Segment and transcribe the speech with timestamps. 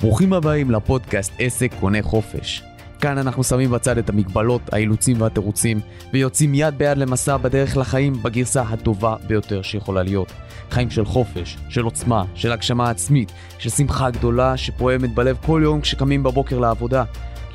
[0.00, 2.62] ברוכים הבאים לפודקאסט עסק קונה חופש.
[3.00, 5.80] כאן אנחנו שמים בצד את המגבלות, האילוצים והתירוצים,
[6.12, 10.32] ויוצאים יד ביד למסע בדרך לחיים בגרסה הטובה ביותר שיכולה להיות.
[10.70, 15.80] חיים של חופש, של עוצמה, של הגשמה עצמית, של שמחה גדולה שפועמת בלב כל יום
[15.80, 17.04] כשקמים בבוקר לעבודה.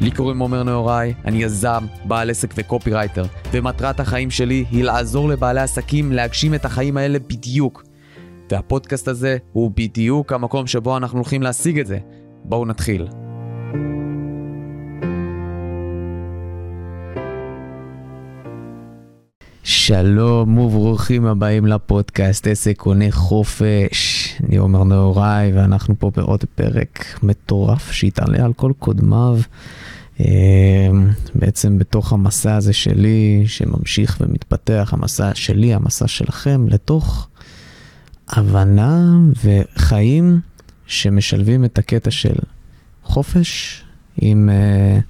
[0.01, 5.61] לי קוראים עומר נהוראי, אני יזם, בעל עסק וקופירייטר, ומטרת החיים שלי היא לעזור לבעלי
[5.61, 7.83] עסקים להגשים את החיים האלה בדיוק.
[8.51, 11.97] והפודקאסט הזה הוא בדיוק המקום שבו אנחנו הולכים להשיג את זה.
[12.43, 13.07] בואו נתחיל.
[19.63, 24.18] שלום וברוכים הבאים לפודקאסט עסק קונה חופש.
[24.43, 29.39] אני עומר נהוראי ואנחנו פה בעוד פרק מטורף שיתעלה על כל קודמיו.
[30.19, 30.25] אמ,
[31.35, 37.27] בעצם בתוך המסע הזה שלי שממשיך ומתפתח, המסע שלי, המסע שלכם, לתוך
[38.29, 40.39] הבנה וחיים
[40.85, 42.35] שמשלבים את הקטע של
[43.03, 43.83] חופש
[44.21, 45.03] עם, uh,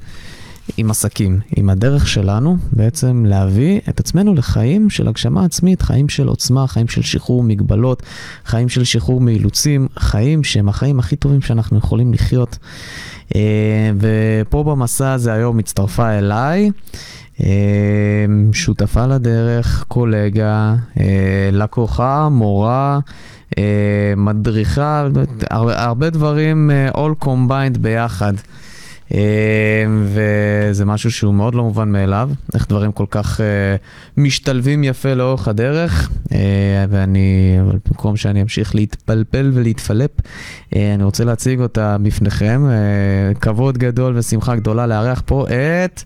[0.78, 6.28] עם עסקים, עם הדרך שלנו בעצם להביא את עצמנו לחיים של הגשמה עצמית, חיים של
[6.28, 8.03] עוצמה, חיים של שחרור מגבלות,
[8.45, 12.58] חיים של שחרור מאילוצים, חיים שהם החיים הכי טובים שאנחנו יכולים לחיות.
[13.30, 13.31] Uh,
[14.00, 16.72] ופה במסע הזה היום הצטרפה אליי.
[17.38, 17.42] uh,
[18.53, 21.00] שותפה לדרך, קולגה, uh,
[21.52, 23.00] לקוחה, מורה,
[23.58, 25.08] אה, מדריכה,
[25.50, 28.34] הרבה, דברים all combined ביחד.
[29.10, 29.12] Uh,
[30.04, 33.44] וזה משהו שהוא מאוד לא מובן מאליו, איך דברים כל כך uh,
[34.18, 36.32] משתלבים יפה לאורך הדרך, uh,
[36.90, 40.12] ואני, אבל במקום שאני אמשיך להתפלפל ולהתפלפ,
[40.76, 42.64] אני רוצה להציג אותה בפניכם.
[43.42, 46.04] כבוד גדול ושמחה גדולה לארח פה את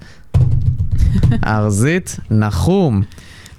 [1.45, 3.01] ארזית נחום.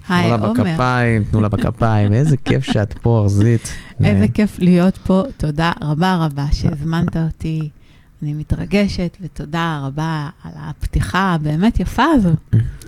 [0.08, 0.52] היי, עומר.
[0.52, 3.68] תנו לה בכפיים, תנו לה בכפיים, איזה כיף שאת פה, ארזית.
[4.04, 7.68] איזה כיף להיות פה, תודה רבה רבה שהזמנת אותי.
[8.24, 12.28] אני מתרגשת, ותודה רבה על הפתיחה הבאמת יפה הזו.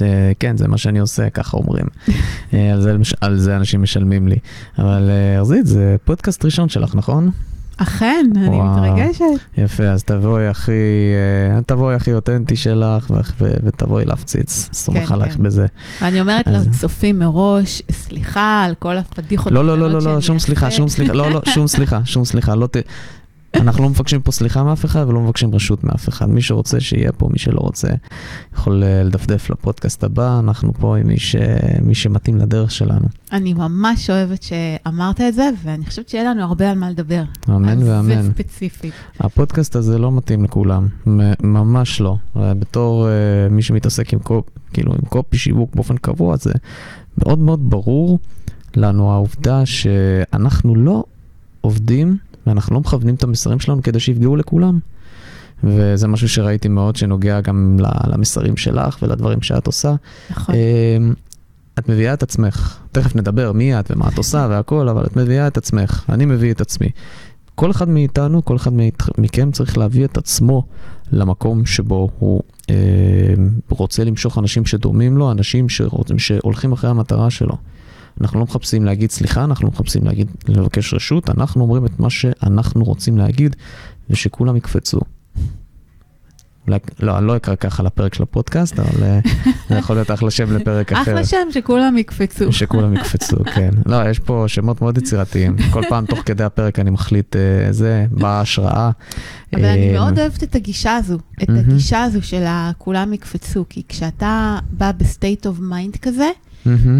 [0.03, 1.87] אה, כן, זה מה שאני עושה, ככה אומרים.
[2.55, 4.37] אה, על, זה, על זה אנשים משלמים לי.
[4.78, 7.31] אבל אה, ארזית, זה פודקאסט ראשון שלך, נכון?
[7.77, 9.25] אכן, אני מתרגשת.
[9.59, 10.72] יפה, אז תבואי הכי,
[11.66, 13.10] תבואי הכי אותנטי שלך
[13.41, 15.43] ותבואי להפציץ, סומך כן, עלייך כן.
[15.43, 15.66] בזה.
[16.03, 16.47] ואני אומרת.
[16.47, 19.53] לצופים מראש, סליחה על כל הפדיחות.
[19.53, 22.55] לא, לא, לא, לא, לא, שום סליחה, שום סליחה, לא, לא, שום סליחה, שום סליחה,
[22.55, 22.69] לא.
[23.55, 26.29] אנחנו לא מבקשים פה סליחה מאף אחד ולא מבקשים רשות מאף אחד.
[26.29, 27.89] מי שרוצה שיהיה פה, מי שלא רוצה
[28.55, 31.37] יכול אה, לדפדף לפודקאסט הבא, אנחנו פה עם מי, ש...
[31.83, 33.07] מי שמתאים לדרך שלנו.
[33.33, 37.23] אני ממש אוהבת שאמרת את זה, ואני חושבת שיהיה לנו הרבה על מה לדבר.
[37.49, 38.23] אמן ואמן.
[38.23, 38.93] זה ספציפית.
[39.21, 40.89] הפודקאסט הזה לא מתאים לכולם,
[41.43, 42.17] ממש לא.
[42.37, 46.53] בתור uh, מי שמתעסק עם, קופ, כאילו, עם קופי שיווק באופן קבוע, זה
[47.19, 48.19] מאוד מאוד ברור
[48.77, 51.05] לנו העובדה שאנחנו לא
[51.61, 54.79] עובדים ואנחנו לא מכוונים את המסרים שלנו כדי שיפגעו לכולם.
[55.65, 57.77] וזה משהו שראיתי מאוד שנוגע גם
[58.07, 59.95] למסרים שלך ולדברים שאת עושה.
[60.31, 60.55] נכון.
[60.55, 61.15] אמ,
[61.79, 65.47] את מביאה את עצמך, תכף נדבר מי את ומה את עושה והכל, אבל את מביאה
[65.47, 66.89] את עצמך, אני מביא את עצמי.
[67.55, 68.71] כל אחד מאיתנו, כל אחד
[69.19, 70.63] מכם צריך להביא את עצמו
[71.13, 72.75] למקום שבו הוא אה,
[73.71, 77.57] רוצה למשוך אנשים שדומים לו, אנשים שרוצ, שהולכים אחרי המטרה שלו.
[78.21, 82.10] אנחנו לא מחפשים להגיד סליחה, אנחנו לא מחפשים להגיד, לבקש רשות, אנחנו אומרים את מה
[82.10, 83.56] שאנחנו רוצים להגיד,
[84.10, 85.00] ושכולם יקפצו.
[86.66, 89.21] אולי, לא, אני לא אקרא ככה לפרק של הפודקאסט, אבל אה,
[89.69, 91.03] זה יכול להיות אחלה שם לפרק אחר.
[91.03, 92.53] אחלה שם, שכולם יקפצו.
[92.53, 93.71] שכולם יקפצו, כן.
[93.87, 95.56] לא, יש פה שמות מאוד יצירתיים.
[95.71, 98.91] כל פעם, תוך כדי הפרק, אני מחליט אה, זה, באה השראה.
[99.54, 102.44] אבל אני אה, מאוד אוהבת את הגישה הזו, את הגישה הזו של
[102.78, 106.31] כולם יקפצו, כי כשאתה בא ב state of mind כזה,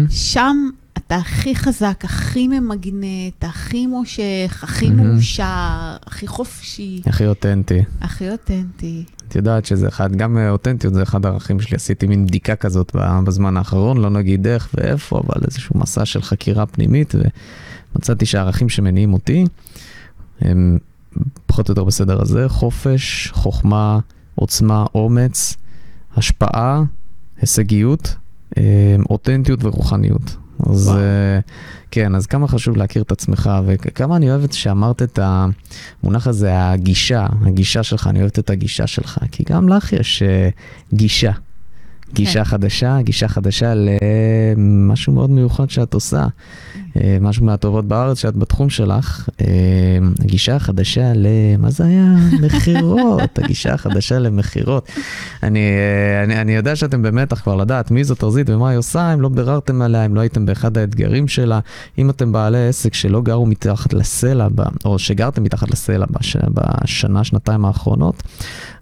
[0.09, 0.69] שם
[1.07, 7.01] אתה הכי חזק, הכי ממגנט, הכי מושך, הכי מאושר, הכי חופשי.
[7.05, 7.83] הכי אותנטי.
[8.01, 9.03] הכי אותנטי.
[9.27, 13.57] את יודעת שזה אחד, גם אותנטיות זה אחד הערכים שלי, עשיתי מין בדיקה כזאת בזמן
[13.57, 17.13] האחרון, לא נגיד איך ואיפה, אבל איזשהו מסע של חקירה פנימית,
[17.95, 19.45] ומצאתי שהערכים שמניעים אותי
[20.41, 20.77] הם
[21.45, 23.99] פחות או יותר בסדר הזה, חופש, חוכמה,
[24.35, 25.55] עוצמה, אומץ,
[26.15, 26.83] השפעה,
[27.41, 28.15] הישגיות,
[29.09, 30.37] אותנטיות ורוחניות.
[30.69, 30.89] אז.
[30.89, 31.39] אה,
[31.91, 37.27] כן, אז כמה חשוב להכיר את עצמך, וכמה אני אוהבת שאמרת את המונח הזה, הגישה,
[37.45, 41.31] הגישה שלך, אני אוהבת את הגישה שלך, כי גם לך יש uh, גישה.
[42.13, 42.43] גישה כן.
[42.43, 46.27] חדשה, גישה חדשה למשהו מאוד מיוחד שאת עושה.
[47.01, 49.47] אה, משהו מהטובות בארץ שאת בתחום שלך, אה,
[50.23, 51.27] הגישה החדשה ל...
[51.59, 52.15] מה זה היה?
[52.41, 54.89] מכירות, הגישה החדשה למכירות.
[55.43, 59.13] אני, אה, אני, אני יודע שאתם במתח כבר לדעת מי זאת ארזית ומה היא עושה,
[59.13, 61.59] אם לא ביררתם עליה, אם לא הייתם באחד האתגרים שלה,
[61.97, 64.47] אם אתם בעלי עסק שלא גרו מתחת לסלע,
[64.85, 68.23] או שגרתם מתחת לסלע בש, בשנה, שנתיים האחרונות,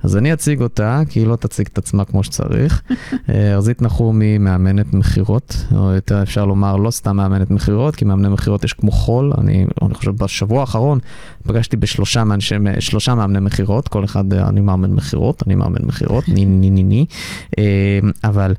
[0.05, 2.81] אז אני אציג אותה, כי היא לא תציג את עצמה כמו שצריך.
[3.53, 8.63] ארזית נחומי מאמנת מכירות, או יותר אפשר לומר לא סתם מאמנת מכירות, כי מאמני מכירות
[8.63, 9.33] יש כמו חול.
[9.37, 10.99] אני, אני חושב בשבוע האחרון
[11.47, 16.45] פגשתי בשלושה מאנשי, שלושה מאמני מכירות, כל אחד, אני מאמן מכירות, אני מאמן מכירות, ני
[16.45, 17.05] ני ני ני.
[17.57, 18.53] אה, אבל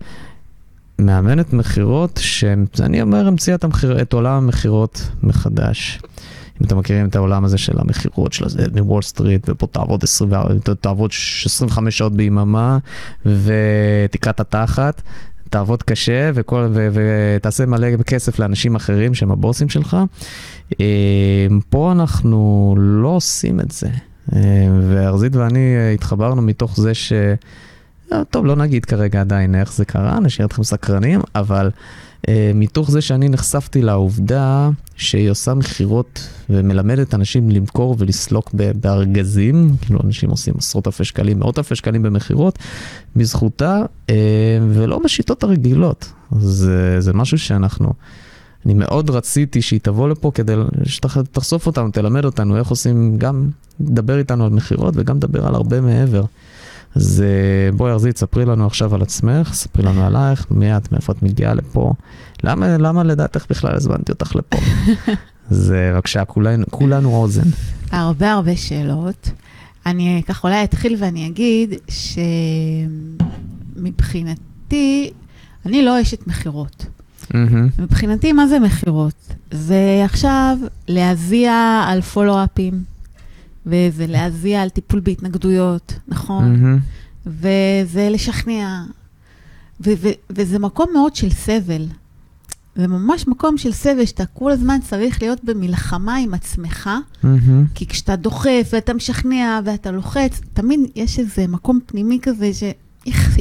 [0.99, 3.57] מאמנת מכירות, שאני אומר, המציאה
[4.03, 6.01] את עולם המכירות מחדש.
[6.61, 10.31] אם אתם מכירים את העולם הזה של המכירות של הזה מוול סטריט, ופה תעבוד, 20,
[10.81, 11.11] תעבוד
[11.45, 12.79] 25 שעות ביממה,
[13.27, 15.03] ותקרא את התחת,
[15.51, 19.97] תעבוד קשה וכל, ו, ותעשה מלא כסף לאנשים אחרים שהם הבוסים שלך.
[20.81, 23.89] אה, פה אנחנו לא עושים את זה.
[24.33, 24.41] אה,
[24.89, 27.13] וארזית ואני התחברנו מתוך זה ש...
[28.13, 31.71] אה, טוב, לא נגיד כרגע עדיין איך זה קרה, נשאיר אתכם סקרנים, אבל
[32.55, 38.51] מתוך זה שאני נחשפתי לעובדה שהיא עושה מכירות ומלמדת אנשים למכור ולסלוק
[38.81, 42.59] בארגזים, כאילו אנשים עושים עשרות אלפי שקלים, מאות אלפי שקלים במכירות,
[43.17, 44.11] בזכותה, uh,
[44.73, 46.13] ולא בשיטות הרגילות.
[46.39, 47.93] זה, זה משהו שאנחנו,
[48.67, 53.51] אני מאוד רציתי שהיא תבוא לפה כדי שתחשוף אותנו, תלמד אותנו איך עושים, גם
[53.81, 56.25] לדבר איתנו על מכירות וגם לדבר על הרבה מעבר.
[56.97, 57.25] אז
[57.77, 61.55] בואי ארזית, ספרי לנו עכשיו על עצמך, ספרי לנו עלייך, מי את, מאיפה את מגיעה
[61.55, 61.93] לפה.
[62.45, 64.59] למה, למה לדעתך בכלל הזמנתי אותך לפה?
[65.51, 67.49] אז בבקשה, כולנו, כולנו אוזן.
[67.91, 69.31] הרבה הרבה שאלות.
[69.87, 71.75] אני ככה אולי אתחיל ואני אגיד
[73.77, 75.11] שמבחינתי,
[75.67, 76.87] אני לא אשת מכירות.
[77.23, 77.35] Mm-hmm.
[77.79, 79.35] מבחינתי, מה זה מכירות?
[79.51, 80.57] זה עכשיו
[80.89, 82.96] להזיע על פולו-אפים.
[83.67, 86.55] וזה להזיע על טיפול בהתנגדויות, נכון?
[86.55, 87.27] Mm-hmm.
[87.27, 88.83] וזה לשכנע.
[89.81, 91.87] ו- ו- וזה מקום מאוד של סבל.
[92.77, 96.91] זה ממש מקום של סבל, שאתה כל הזמן צריך להיות במלחמה עם עצמך,
[97.23, 97.27] mm-hmm.
[97.75, 102.63] כי כשאתה דוחף ואתה משכנע ואתה לוחץ, תמיד יש איזה מקום פנימי כזה ש...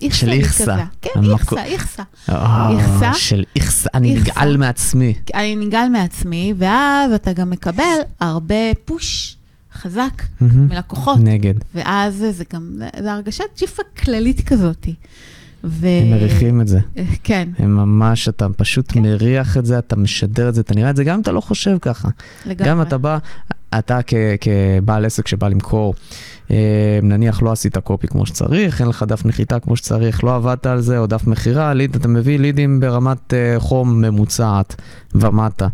[0.09, 0.85] של איכסה.
[1.01, 2.03] כן, איכסה, איכסה.
[2.29, 3.13] איכסה.
[3.13, 5.13] של איכסה, אני נגעל מעצמי.
[5.33, 8.55] אני נגעל מעצמי, ואז אתה גם מקבל הרבה
[8.85, 9.37] פוש
[9.75, 10.45] חזק mm-hmm.
[10.55, 11.19] מלקוחות.
[11.19, 11.53] נגד.
[11.75, 14.87] ואז זה גם, זה הרגשת ג'יפה כללית כזאת.
[15.63, 15.87] ו...
[15.87, 16.79] הם מריחים את זה.
[17.23, 17.49] כן.
[17.57, 19.01] הם ממש, אתה פשוט כן.
[19.01, 21.41] מריח את זה, אתה משדר את זה, אתה נראה את זה, גם אם אתה לא
[21.41, 22.09] חושב ככה.
[22.45, 22.69] לגמרי.
[22.69, 23.17] גם אתה בא,
[23.79, 25.93] אתה כ- כבעל עסק שבא למכור,
[26.51, 30.65] אה, נניח לא עשית קופי כמו שצריך, אין לך דף נחיתה כמו שצריך, לא עבדת
[30.65, 34.75] על זה, או דף מכירה, ליד, אתה מביא לידים ברמת אה, חום ממוצעת
[35.15, 35.67] ומטה.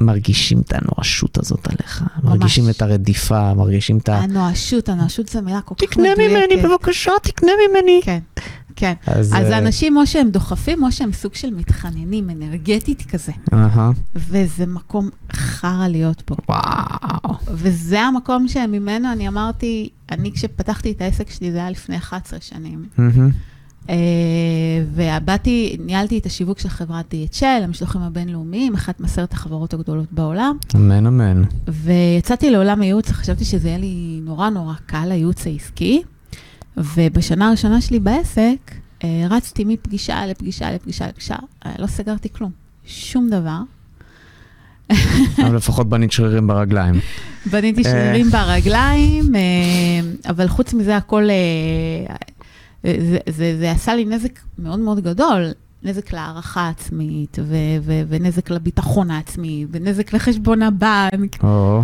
[0.00, 2.02] מרגישים את הנואשות הזאת עליך.
[2.02, 2.24] ממש.
[2.24, 4.18] מרגישים את הרדיפה, מרגישים את ה...
[4.18, 6.14] הנואשות, הנואשות זו מילה כל כך מדויקת.
[6.14, 8.00] תקנה ממני, בבקשה, תקנה ממני.
[8.04, 8.18] כן,
[8.76, 8.92] כן.
[9.06, 9.58] אז, אז uh...
[9.58, 13.32] אנשים או שהם דוחפים, או שהם סוג של מתחננים, אנרגטית כזה.
[13.50, 13.78] Uh-huh.
[14.16, 16.34] וזה מקום חרא להיות פה.
[16.48, 17.36] וואו.
[17.48, 22.86] וזה המקום שממנו אני אמרתי, אני כשפתחתי את העסק שלי, זה היה לפני 11 שנים.
[22.98, 23.00] Uh-huh.
[23.86, 23.90] Uh,
[24.94, 30.56] ובאתי, ניהלתי את השיווק של חברת DHL, המשלוחים הבינלאומיים, אחת מעשרת החברות הגדולות בעולם.
[30.74, 31.42] אמן, אמן.
[31.68, 36.02] ויצאתי לעולם הייעוץ, חשבתי שזה יהיה לי נורא נורא קל, הייעוץ העסקי.
[36.76, 38.56] ובשנה הראשונה שלי בעסק,
[39.00, 42.50] uh, רצתי מפגישה לפגישה לפגישה לפגישה, uh, לא סגרתי כלום,
[42.86, 43.60] שום דבר.
[45.38, 46.94] אבל לפחות בנית שרירים ברגליים.
[47.50, 49.32] בניתי שרירים ברגליים,
[50.28, 51.28] אבל חוץ מזה הכל
[52.86, 55.52] זה, זה, זה עשה לי נזק מאוד מאוד גדול,
[55.82, 61.44] נזק להערכה עצמית, ו, ו, ונזק לביטחון העצמי, ונזק לחשבון הבנק.
[61.44, 61.82] או,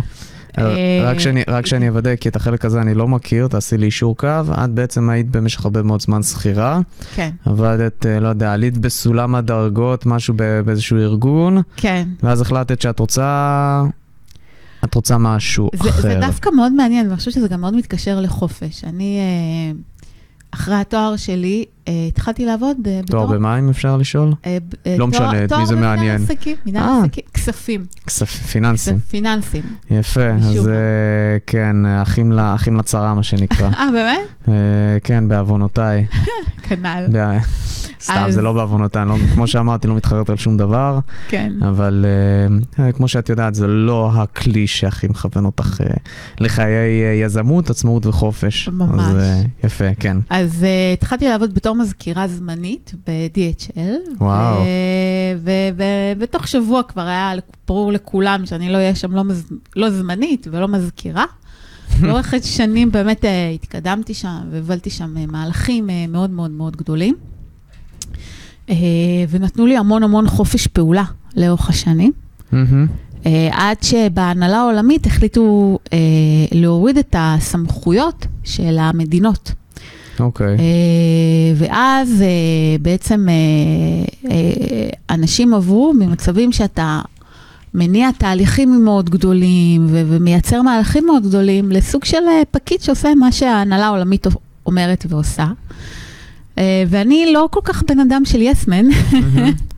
[0.57, 3.85] אה, רק שאני, רק שאני אוודא, כי את החלק הזה אני לא מכיר, תעשי לי
[3.85, 4.27] אישור קו.
[4.63, 6.79] את בעצם היית במשך הרבה מאוד זמן שכירה.
[7.15, 7.29] כן.
[7.45, 10.33] עבדת, אה, לא יודע, עלית בסולם הדרגות, משהו
[10.65, 11.61] באיזשהו ארגון.
[11.77, 12.07] כן.
[12.23, 13.83] ואז החלטת שאת רוצה...
[14.83, 16.01] את רוצה משהו זה, אחר.
[16.01, 18.83] זה דווקא מאוד מעניין, ואני חושבת שזה גם מאוד מתקשר לחופש.
[18.83, 19.19] אני...
[19.19, 19.92] אה,
[20.53, 23.25] אחרי התואר שלי, התחלתי לעבוד אה, בתור...
[23.25, 24.33] תואר במה, אם אפשר לשאול?
[24.45, 24.57] אה,
[24.97, 26.17] לא משנה, את מי זה מעניין.
[26.17, 27.85] תואר עסקים, מנהל עסקים, כספים.
[28.07, 28.99] כספים, פיננסים.
[28.99, 29.61] פיננסים.
[29.91, 30.69] יפה, אז
[31.47, 33.69] כן, אחים לצרה, מה שנקרא.
[33.79, 34.53] אה, באמת?
[35.03, 36.05] כן, בעוונותיי.
[36.67, 37.05] כנ"ל.
[38.01, 40.99] סתם, זה לא בעוונותיי, לא, כמו שאמרתי, לא מתחרט על שום דבר.
[41.27, 41.53] כן.
[41.61, 42.05] אבל
[42.93, 45.81] כמו שאת יודעת, זה לא הכלי שהכי מכוון אותך
[46.39, 48.69] לחיי יזמות, עצמאות וחופש.
[48.69, 48.99] ממש.
[48.99, 49.17] אז
[49.63, 50.17] יפה, כן.
[50.29, 54.17] אז התחלתי לעבוד בתור בתור מזכירה זמנית ב-DHL.
[54.17, 54.63] וואו.
[56.17, 57.33] ובתוך שבוע כבר היה
[57.67, 59.51] ברור לכולם שאני לא אהיה שם לא, מז...
[59.75, 61.25] לא זמנית ולא מזכירה.
[62.03, 67.15] לאורך שנים באמת אה, התקדמתי שם והובלתי שם אה, מהלכים אה, מאוד מאוד מאוד גדולים.
[69.29, 71.03] ונתנו לי המון המון חופש פעולה
[71.35, 72.11] לאורך השנים.
[73.51, 75.79] עד שבהנהלה העולמית החליטו
[76.51, 79.51] להוריד את הסמכויות של המדינות.
[80.19, 80.57] אוקיי.
[80.57, 80.59] Okay.
[81.55, 82.23] ואז
[82.81, 83.27] בעצם
[85.09, 87.01] אנשים עברו ממצבים שאתה
[87.73, 93.31] מניע תהליכים מאוד גדולים ו- ומייצר מהלכים מאוד גדולים לסוג של אה, פקיד שעושה מה
[93.31, 94.27] שההנהלה העולמית
[94.65, 95.47] אומרת ועושה.
[96.57, 98.85] אה, ואני לא כל כך בן אדם של יסמן.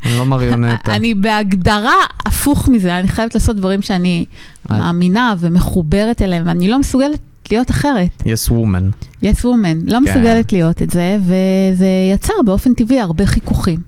[0.06, 0.94] אני לא מריונטה.
[0.96, 4.26] אני בהגדרה הפוך מזה, אני חייבת לעשות דברים שאני
[4.70, 7.20] מאמינה ומחוברת אליהם, ואני לא מסוגלת
[7.52, 8.24] להיות אחרת.
[8.26, 8.90] יס וומן.
[9.22, 10.04] יס וומן, לא כן.
[10.04, 13.80] מסוגלת להיות את זה, וזה יצר באופן טבעי הרבה חיכוכים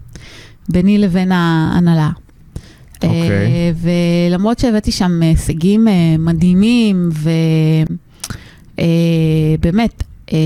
[0.70, 2.10] ביני לבין ההנהלה.
[2.10, 3.06] Okay.
[3.06, 3.30] אוקיי.
[3.30, 3.72] אה,
[4.30, 7.10] ולמרות שהבאתי שם הישגים אה, מדהימים,
[8.74, 10.38] ובאמת, אה,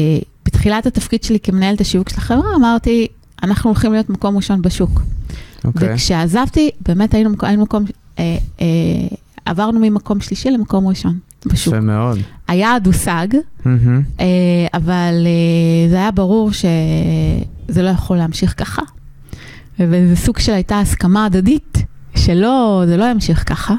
[0.46, 3.08] בתחילת התפקיד שלי כמנהלת השיווק של החברה, אמרתי,
[3.44, 4.90] אנחנו הולכים להיות מקום ראשון בשוק.
[4.92, 5.68] Okay.
[5.68, 5.94] אוקיי.
[5.94, 7.84] וכשעזבתי, באמת היינו, היינו מקום,
[8.20, 8.68] אה, אה,
[9.46, 11.74] עברנו ממקום שלישי למקום ראשון בשוק.
[11.74, 12.20] יפה מאוד.
[12.48, 13.68] היעד הושג, mm-hmm.
[14.20, 14.26] אה,
[14.74, 18.82] אבל אה, זה היה ברור שזה לא יכול להמשיך ככה.
[19.80, 21.78] וזה סוג של הייתה הסכמה הדדית
[22.16, 23.76] שלא, זה לא ימשיך ככה.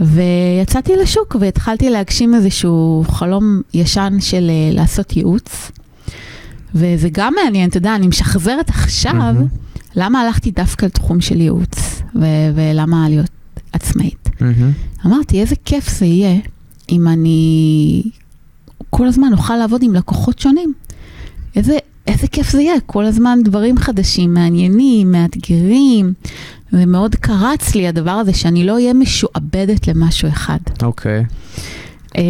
[0.00, 5.70] ויצאתי לשוק והתחלתי להגשים איזשהו חלום ישן של uh, לעשות ייעוץ.
[6.74, 9.58] וזה גם מעניין, אתה יודע, אני משחזרת עכשיו mm-hmm.
[9.96, 13.30] למה הלכתי דווקא לתחום של ייעוץ, ו- ולמה להיות
[13.72, 14.28] עצמאית.
[14.28, 14.93] Mm-hmm.
[15.06, 16.40] אמרתי, איזה כיף זה יהיה
[16.92, 18.02] אם אני
[18.90, 20.72] כל הזמן אוכל לעבוד עם לקוחות שונים.
[21.56, 26.12] איזה, איזה כיף זה יהיה, כל הזמן דברים חדשים, מעניינים, מאתגרים,
[26.72, 30.58] ומאוד קרץ לי הדבר הזה, שאני לא אהיה משועבדת למשהו אחד.
[30.82, 31.24] אוקיי.
[31.24, 31.60] Okay.
[32.16, 32.22] אה,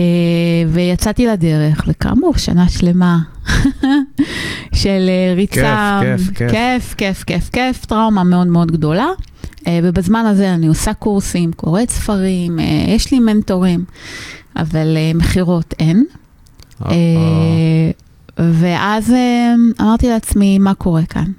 [0.68, 3.18] ויצאתי לדרך, וכאמור, שנה שלמה
[4.80, 6.00] של אה, ריצה.
[6.02, 6.94] כיף, כיף, כיף.
[6.94, 9.06] כיף, כיף, כיף, טראומה מאוד מאוד גדולה.
[9.66, 13.84] אה, ובזמן הזה אני עושה קורסים, קוראת ספרים, יש לי מנטורים,
[14.56, 16.04] אבל מכירות אין.
[18.38, 19.12] ואז
[19.80, 21.32] אמרתי לעצמי, מה קורה כאן?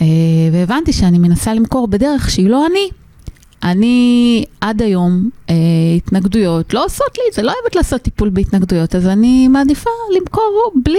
[0.00, 0.06] אה,
[0.52, 2.88] והבנתי שאני מנסה למכור בדרך שהיא לא אני.
[3.62, 5.54] אני עד היום, אה,
[5.96, 10.98] התנגדויות לא עושות לי זה, לא אוהבת לעשות טיפול בהתנגדויות, אז אני מעדיפה למכור בלי,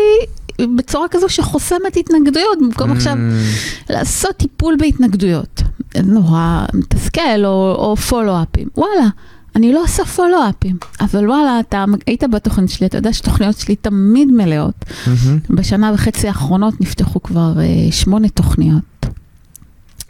[0.61, 2.95] בצורה כזו שחוסמת התנגדויות, במקום mm.
[2.95, 3.15] עכשיו
[3.89, 5.61] לעשות טיפול בהתנגדויות.
[6.03, 8.67] נורא מתסכל או, או פולו-אפים.
[8.77, 9.07] וואלה,
[9.55, 14.31] אני לא עושה פולו-אפים, אבל וואלה, אתה היית בתוכנית שלי, אתה יודע שתוכניות שלי תמיד
[14.31, 14.85] מלאות.
[14.85, 15.55] Mm-hmm.
[15.55, 18.94] בשנה וחצי האחרונות נפתחו כבר uh, שמונה תוכניות.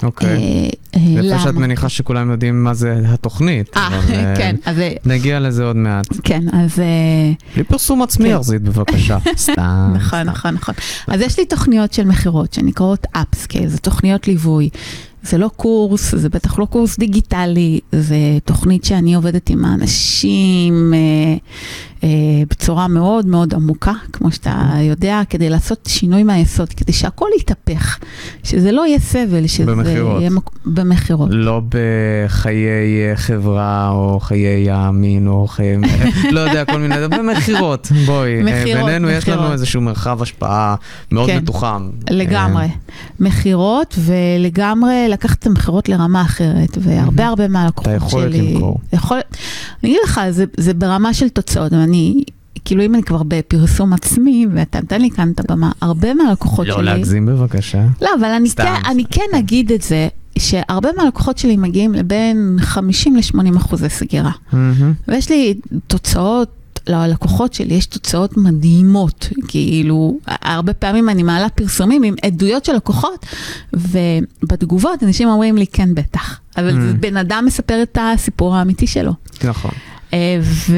[0.04, 0.70] אוקיי.
[0.92, 3.78] Uh, uh, שאת מניחה שכולם יודעים מה זה התוכנית.
[3.78, 4.02] אה,
[4.38, 4.56] כן.
[4.66, 4.78] אז...
[5.06, 6.08] נגיע לזה עוד מעט.
[6.24, 6.80] כן, אז...
[7.56, 8.36] בלי פרסום עצמי, כן.
[8.36, 9.18] ארזית, בבקשה.
[9.38, 9.92] סתם.
[9.96, 10.76] נכון, נכון, נכון.
[11.08, 14.70] אז יש לי תוכניות של מכירות שנקראות אפסקייל, זה תוכניות ליווי.
[15.26, 21.00] זה לא קורס, זה בטח לא קורס דיגיטלי, זה תוכנית שאני עובדת עם האנשים אה,
[21.00, 21.38] אה,
[22.50, 28.00] בצורה מאוד מאוד עמוקה, כמו שאתה יודע, כדי לעשות שינוי מהיסוד, כדי שהכל יתהפך,
[28.44, 30.20] שזה לא יהיה סבל, שזה במחירות.
[30.20, 30.50] יהיה מק...
[30.66, 31.30] במכירות.
[31.32, 35.78] לא בחיי חברה או חיי המין או חיי,
[36.32, 38.44] לא יודע, כל מיני, במכירות, בואי.
[38.44, 39.24] מכירות, אה, בינינו מכירות.
[39.24, 40.76] יש לנו איזשהו מרחב השפעה
[41.12, 41.90] מאוד כן, מתוחם.
[42.10, 42.64] לגמרי.
[42.64, 42.70] אה,
[43.20, 47.98] מכירות ולגמרי לקחת את המכירות לרמה אחרת, והרבה הרבה מהלקוחות שלי...
[47.98, 48.80] את היכולת למכור.
[48.94, 49.18] יכול...
[49.84, 51.95] אני אגיד לך, זה, זה ברמה של תוצאות, אני...
[52.66, 56.76] כאילו אם אני כבר בפרסום עצמי, ואתה נותן לי כאן את הבמה, הרבה מהלקוחות לא
[56.76, 56.86] שלי...
[56.86, 57.86] לא להגזים בבקשה.
[58.02, 62.58] לא, אבל אני סתם, כן, אני כן אגיד את זה, שהרבה מהלקוחות שלי מגיעים לבין
[62.60, 64.32] 50 ל-80 אחוזי סגירה.
[64.32, 64.56] Mm-hmm.
[65.08, 65.54] ויש לי
[65.88, 72.74] תוצאות ללקוחות שלי יש תוצאות מדהימות, כאילו, הרבה פעמים אני מעלה פרסומים עם עדויות של
[72.74, 73.26] לקוחות,
[73.74, 76.40] ובתגובות אנשים אומרים לי, כן, בטח.
[76.58, 76.98] אבל mm.
[77.00, 79.14] בן אדם מספר את הסיפור האמיתי שלו.
[79.44, 79.72] נכון.
[80.16, 80.76] אה, ו...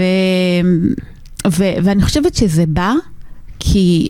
[1.48, 1.64] ו...
[1.84, 2.94] ואני חושבת שזה בא
[3.60, 4.08] כי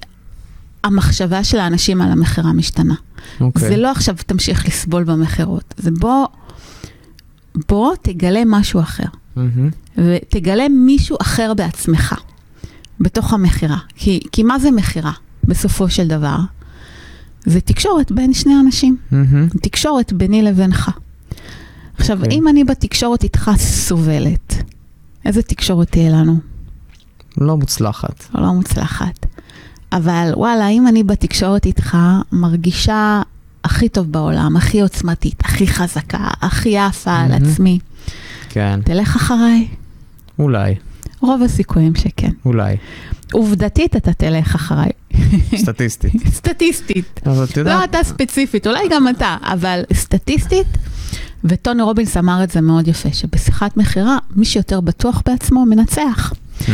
[0.83, 2.93] המחשבה של האנשים על המכירה משתנה.
[2.93, 3.41] Okay.
[3.41, 3.69] אוקיי.
[3.69, 6.25] זה לא עכשיו תמשיך לסבול במכירות, זה בוא,
[7.69, 9.03] בוא תגלה משהו אחר.
[9.03, 9.97] Mm-hmm.
[9.97, 12.15] ותגלה מישהו אחר בעצמך,
[12.99, 13.77] בתוך המכירה.
[13.95, 15.11] כי, כי מה זה מכירה,
[15.43, 16.37] בסופו של דבר?
[17.45, 18.97] זה תקשורת בין שני אנשים.
[19.11, 19.59] Mm-hmm.
[19.61, 20.91] תקשורת ביני לבינך.
[21.97, 22.23] עכשיו, okay.
[22.23, 22.37] אוקיי.
[22.37, 24.63] אם אני בתקשורת איתך סובלת,
[25.25, 26.37] איזה תקשורת תהיה לנו?
[27.37, 28.23] לא מוצלחת.
[28.35, 29.25] לא מוצלחת.
[29.91, 31.97] אבל וואלה, אם אני בתקשורת איתך,
[32.31, 33.21] מרגישה
[33.63, 37.79] הכי טוב בעולם, הכי עוצמתית, הכי חזקה, הכי יפה על עצמי.
[38.49, 38.79] כן.
[38.83, 39.67] תלך אחריי?
[40.39, 40.75] אולי.
[41.19, 42.31] רוב הסיכויים שכן.
[42.45, 42.75] אולי.
[43.31, 44.89] עובדתית אתה תלך אחריי.
[45.55, 46.27] סטטיסטית.
[46.37, 47.21] סטטיסטית.
[47.25, 47.79] אבל את יודעת...
[47.79, 50.67] לא אתה ספציפית, אולי גם אתה, אבל סטטיסטית,
[51.49, 56.33] וטוני רובינס אמר את זה מאוד יפה, שבשיחת מכירה, מי שיותר בטוח בעצמו מנצח.
[56.61, 56.69] Mm,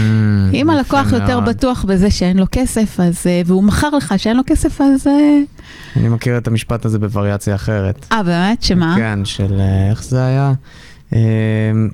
[0.54, 1.56] אם הלקוח יפה יותר מאוד.
[1.56, 5.08] בטוח בזה שאין לו כסף, אז, אה, והוא מכר לך שאין לו כסף, אז...
[5.08, 5.40] אה,
[5.96, 8.06] אני מכיר את המשפט הזה בווריאציה אחרת.
[8.12, 8.64] אה, באמת?
[8.64, 8.96] שמה?
[8.98, 10.54] כן, של אה, איך זה היה?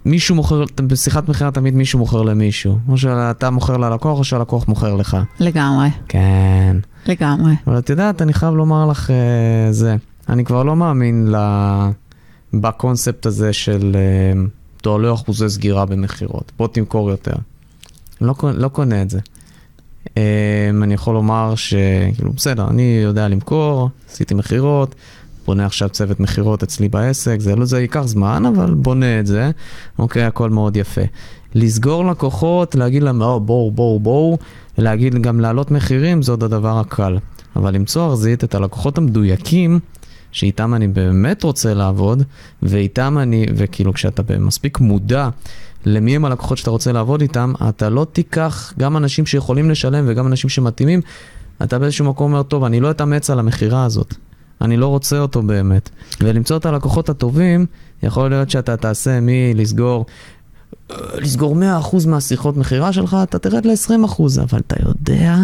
[0.06, 2.78] מישהו מוכר, בשיחת מכירה תמיד מישהו מוכר למישהו.
[2.90, 5.18] או שאתה מוכר ללקוח או שהלקוח מוכר לך.
[5.40, 6.78] לגמרי, כן.
[7.06, 7.54] לגמרי.
[7.68, 9.12] אבל את יודעת, אני חייב לומר לך
[9.72, 9.96] זה.
[10.30, 11.36] אני כבר לא מאמין ל...
[12.54, 14.42] בקונספט הזה של אה,
[14.82, 16.52] תועלו אחוזי סגירה במכירות.
[16.58, 17.36] בוא תמכור יותר.
[18.22, 19.20] לא, לא קונה את זה.
[20.18, 24.96] אה, אני יכול לומר שכאילו, בסדר, אני יודע למכור, עשיתי מכירות,
[25.46, 29.52] בונה עכשיו צוות מכירות אצלי בעסק, זה לא, זה ייקח זמן, אבל בונה את זה,
[30.00, 31.02] אוקיי, הכל מאוד יפה.
[31.56, 34.38] לסגור לקוחות, להגיד להם, "או, בואו, בואו, בואו,
[34.78, 37.18] להגיד גם להעלות מחירים, זה עוד הדבר הקל.
[37.56, 39.80] אבל למצוא ארזית את הלקוחות המדויקים,
[40.32, 42.24] שאיתם אני באמת רוצה לעבוד,
[42.64, 45.30] ואיתם אני, וכאילו כשאתה מספיק מודע
[45.86, 50.28] למי הם הלקוחות שאתה רוצה לעבוד איתם, אתה לא תיקח גם אנשים שיכולים לשלם וגם
[50.28, 51.02] אנשים שמתאימים,
[51.64, 54.14] אתה באיזשהו מקום אומר, טוב, אני לא אתאמץ על המכירה הזאת.
[54.62, 55.90] אני לא רוצה אותו באמת.
[56.22, 57.66] ולמצוא את הלקוחות הטובים,
[58.04, 60.06] יכול להיות שאתה תעשה מלסגור,
[60.92, 65.38] אה, לסגור 100% מהשיחות מכירה שלך, אתה תרד ל-20%, אבל אתה יודע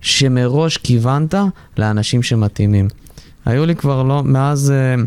[0.00, 1.34] שמראש כיוונת
[1.78, 2.88] לאנשים שמתאימים.
[3.44, 5.02] היו לי כבר לא, מאז, אה,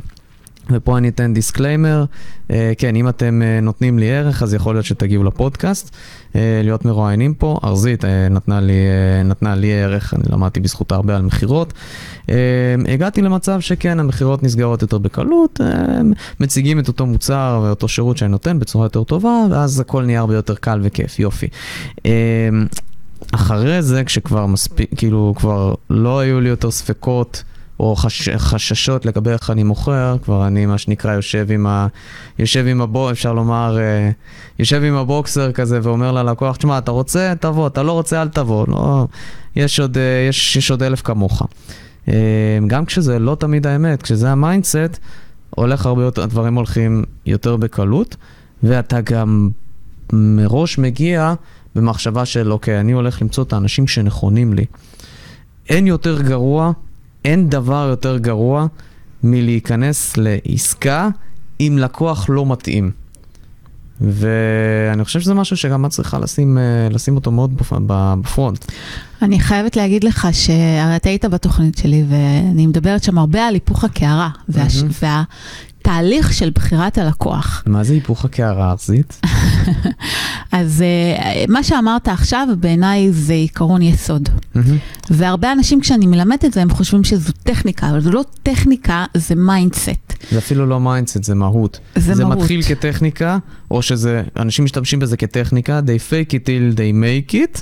[0.72, 2.06] ופה אני אתן disclaimer,
[2.52, 5.96] אה, כן, אם אתם אה, נותנים לי ערך, אז יכול להיות שתגיעו לפודקאסט,
[6.64, 7.60] להיות מרואיינים פה.
[7.64, 8.74] ארזית נתנה לי,
[9.26, 11.74] נתנה לי ערך, אני למדתי בזכותה הרבה על מכירות.
[12.88, 15.62] הגעתי למצב שכן, המכירות נסגרות יותר בקלות,
[16.40, 20.36] מציגים את אותו מוצר ואותו שירות שאני נותן בצורה יותר טובה, ואז הכל נהיה הרבה
[20.36, 21.48] יותר קל וכיף, יופי.
[23.32, 27.44] אחרי זה, כשכבר מספיק, כאילו, כבר לא היו לי יותר ספקות
[27.80, 31.88] או חש, חששות לגבי איך אני מוכר, כבר אני, מה שנקרא, יושב עם ה...
[32.40, 34.10] יושב עם הבו, אפשר לומר, אה,
[34.60, 38.66] יושב עם הבוקסר כזה ואומר ללקוח, תשמע, אתה רוצה, תבוא, אתה לא רוצה, אל תבוא.
[38.68, 39.08] לא,
[39.56, 41.48] יש עוד, אה, יש, יש עוד אלף כמוך.
[42.08, 42.14] אה,
[42.68, 45.00] גם כשזה לא תמיד האמת, כשזה ה mindset,
[45.50, 48.16] הולך הרבה יותר, הדברים הולכים יותר בקלות,
[48.64, 49.50] ואתה גם
[50.14, 51.34] מראש מגיע
[51.76, 54.66] במחשבה של, אוקיי, אני הולך למצוא את האנשים שנכונים לי.
[55.70, 56.72] אין יותר גרוע,
[57.28, 58.68] אין דבר יותר גרוע
[59.24, 61.10] מלהיכנס לעסקה
[61.60, 62.92] עם לקוח לא מתאים.
[64.02, 68.66] ואני חושב שזה משהו שגם את צריכה לשים, אה, לשים אותו מאוד בפ- ב front.
[69.22, 73.84] אני חייבת להגיד לך שהרי אתה היית בתוכנית שלי, ואני מדברת שם הרבה על היפוך
[73.84, 74.84] הקערה, והש...
[75.88, 77.64] והתהליך של בחירת הלקוח.
[77.66, 79.22] מה זה היפוך הקערה ארזית?
[80.52, 84.30] אז אה, מה שאמרת עכשיו, בעיניי זה עיקרון יסוד.
[85.10, 89.36] והרבה אנשים, כשאני מלמדת את זה, הם חושבים שזו טכניקה, אבל זו לא טכניקה, זה
[89.36, 90.14] mindset.
[90.32, 91.80] זה אפילו לא mindset, זה מהות.
[91.96, 92.38] זה זה מהות.
[92.38, 93.38] מתחיל כטכניקה,
[93.72, 97.62] או שזה, אנשים משתמשים בזה כטכניקה, they fake it till they make it,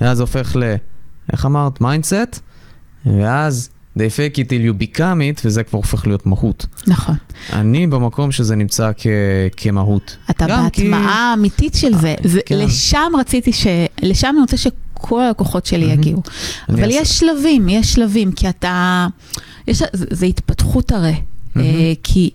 [0.00, 0.74] ואז זה הופך ל...
[1.32, 1.80] איך אמרת?
[1.80, 2.40] mindset,
[3.06, 4.98] ואז they fake it till you become
[5.38, 6.66] it, וזה כבר הופך להיות מהות.
[6.86, 7.14] נכון.
[7.52, 9.06] אני במקום שזה נמצא כ...
[9.56, 10.16] כמהות.
[10.30, 12.14] אתה כי- בהטמעה האמיתית של זה.
[12.24, 12.58] זה כן.
[12.58, 13.66] לשם רציתי ש...
[14.02, 15.92] לשם אני רוצה שכל הלקוחות שלי מהמם.
[16.00, 16.22] יגיעו.
[16.68, 19.06] אבל אעשה- יש שלבים, יש שלבים, כי אתה...
[19.68, 19.78] יש...
[19.92, 21.14] זה, זה התפתחות הרי.
[21.56, 21.62] אה,
[22.02, 22.30] כי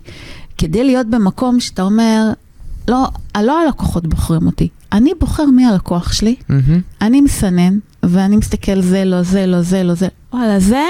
[0.58, 2.30] כדי להיות במקום שאתה אומר,
[2.88, 3.06] לא,
[3.42, 6.80] לא הלקוחות בוחרים אותי, אני בוחר מי הלקוח שלי, מהמם.
[7.02, 10.08] אני מסנן, ואני מסתכל זה, לא זה, לא זה, לא זה.
[10.32, 10.82] וואלה, זה,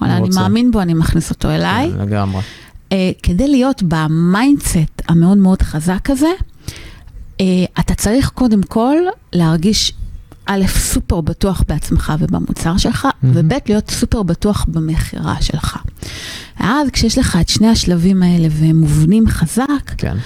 [0.00, 0.28] וואלה, אני.
[0.34, 1.90] מאמין בו, אני מכניס אותו אליי.
[1.92, 2.42] כן, לגמרי.
[2.92, 6.28] אה, כדי להיות ב mindset המאוד מאוד חזק הזה,
[7.40, 8.96] אה, אתה צריך קודם כל
[9.32, 9.92] להרגיש,
[10.46, 13.36] א', סופר בטוח בעצמך ובמוצר שלך, מהמם.
[13.36, 15.76] וב', להיות סופר בטוח במכירה שלך.
[16.60, 20.16] ואז כשיש לך את שני השלבים האלה והם מובנים חזק, כן.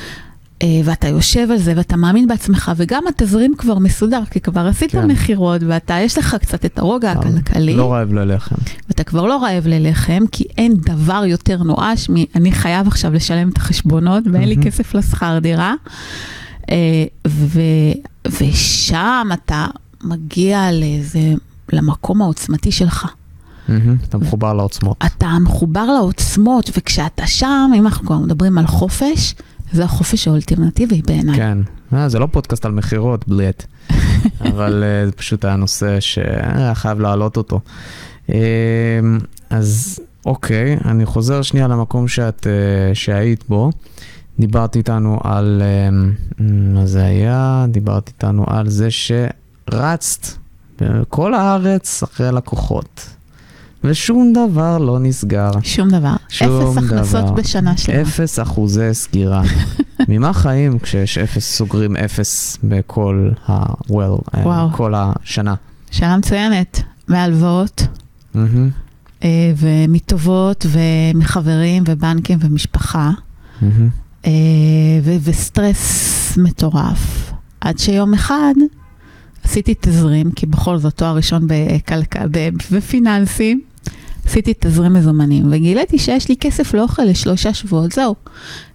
[0.62, 4.90] אה, ואתה יושב על זה ואתה מאמין בעצמך, וגם התזרים כבר מסודר, כי כבר עשית
[4.90, 5.10] כן.
[5.10, 7.74] מכירות, ואתה, יש לך קצת את הרוגע הכלכלי.
[7.74, 8.54] לא רעב ללחם.
[8.88, 13.56] ואתה כבר לא רעב ללחם, כי אין דבר יותר נואש מ"אני חייב עכשיו לשלם את
[13.56, 14.56] החשבונות ואין לי.
[14.56, 15.74] כסף לשכר דירה".
[16.70, 17.60] אה, ו,
[18.40, 19.66] ושם אתה
[20.04, 21.34] מגיע לאיזה,
[21.72, 23.06] למקום העוצמתי שלך.
[24.08, 24.96] אתה מחובר לעוצמות.
[25.06, 29.34] אתה מחובר לעוצמות, וכשאתה שם, אם אנחנו כבר מדברים על חופש,
[29.72, 31.36] זה החופש האולטימטיבי בעיניי.
[31.36, 31.58] כן.
[31.92, 33.64] אה, זה לא פודקאסט על מכירות, בליאט.
[34.50, 37.60] אבל uh, זה פשוט היה נושא שהיה חייב להעלות אותו.
[38.26, 38.32] Uh,
[39.50, 43.70] אז אוקיי, אני חוזר שנייה למקום שאת, uh, שהיית בו.
[44.38, 45.62] דיברת איתנו על,
[46.38, 47.66] uh, מה זה היה?
[47.68, 50.26] דיברת איתנו על זה שרצת
[50.80, 53.08] בכל הארץ אחרי לקוחות.
[53.84, 55.50] ושום דבר לא נסגר.
[55.62, 56.14] שום דבר.
[56.28, 57.32] שום אפס הכנסות דבר.
[57.32, 58.02] בשנה שלמה.
[58.02, 59.42] אפס אחוזי סגירה.
[60.08, 63.72] ממה חיים כשיש אפס, סוגרים אפס בכל ה...
[63.72, 64.68] well, אה, וואו.
[64.72, 65.54] כל השנה?
[65.90, 66.82] שנה מצוינת.
[67.08, 67.86] מהלוואות,
[69.24, 73.10] אה, ומטובות, ומחברים, ובנקים, ומשפחה.
[74.26, 74.30] אה,
[75.02, 77.32] ו- וסטרס מטורף.
[77.60, 78.54] עד שיום אחד
[79.44, 82.24] עשיתי תזרים, כי בכל זאת תואר ראשון בכלכלה,
[82.70, 83.60] בפיננסים,
[84.32, 88.14] עשיתי תזרים מזומנים, וגיליתי שיש לי כסף לאוכל לשלושה שבועות, זהו.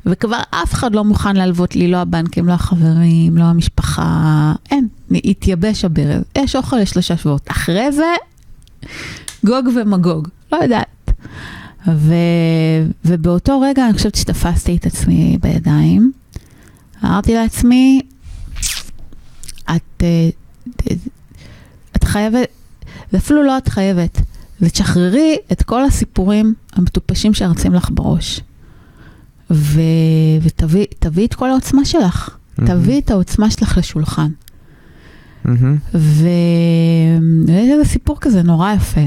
[0.06, 5.86] וכבר אף אחד לא מוכן להלוות לי, לא הבנקים, לא החברים, לא המשפחה, אין, התייבש
[5.86, 6.22] הברז.
[6.38, 7.42] יש אוכל לשלושה שבועות.
[7.52, 8.14] אחרי זה,
[9.46, 11.12] גוג ומגוג, לא יודעת.
[11.88, 12.14] ו...
[13.06, 16.12] ובאותו רגע אני חושבת שתפסתי את עצמי בידיים.
[17.04, 18.02] אמרתי לעצמי,
[19.66, 20.30] את, אה,
[21.96, 22.48] את חייבת,
[23.12, 24.22] זה אפילו לא את חייבת,
[24.60, 28.42] זה תשחררי את כל הסיפורים המטופשים שרצים לך בראש.
[29.52, 29.82] ו...
[30.42, 32.38] ותביאי תביאי את כל העוצמה שלך.
[32.58, 34.32] מהמם, תביאי את העוצמה שלך לשולחן.
[35.46, 35.78] מהמם.
[35.96, 36.28] ו...
[37.48, 39.02] ויש איזה סיפור כזה נורא יפה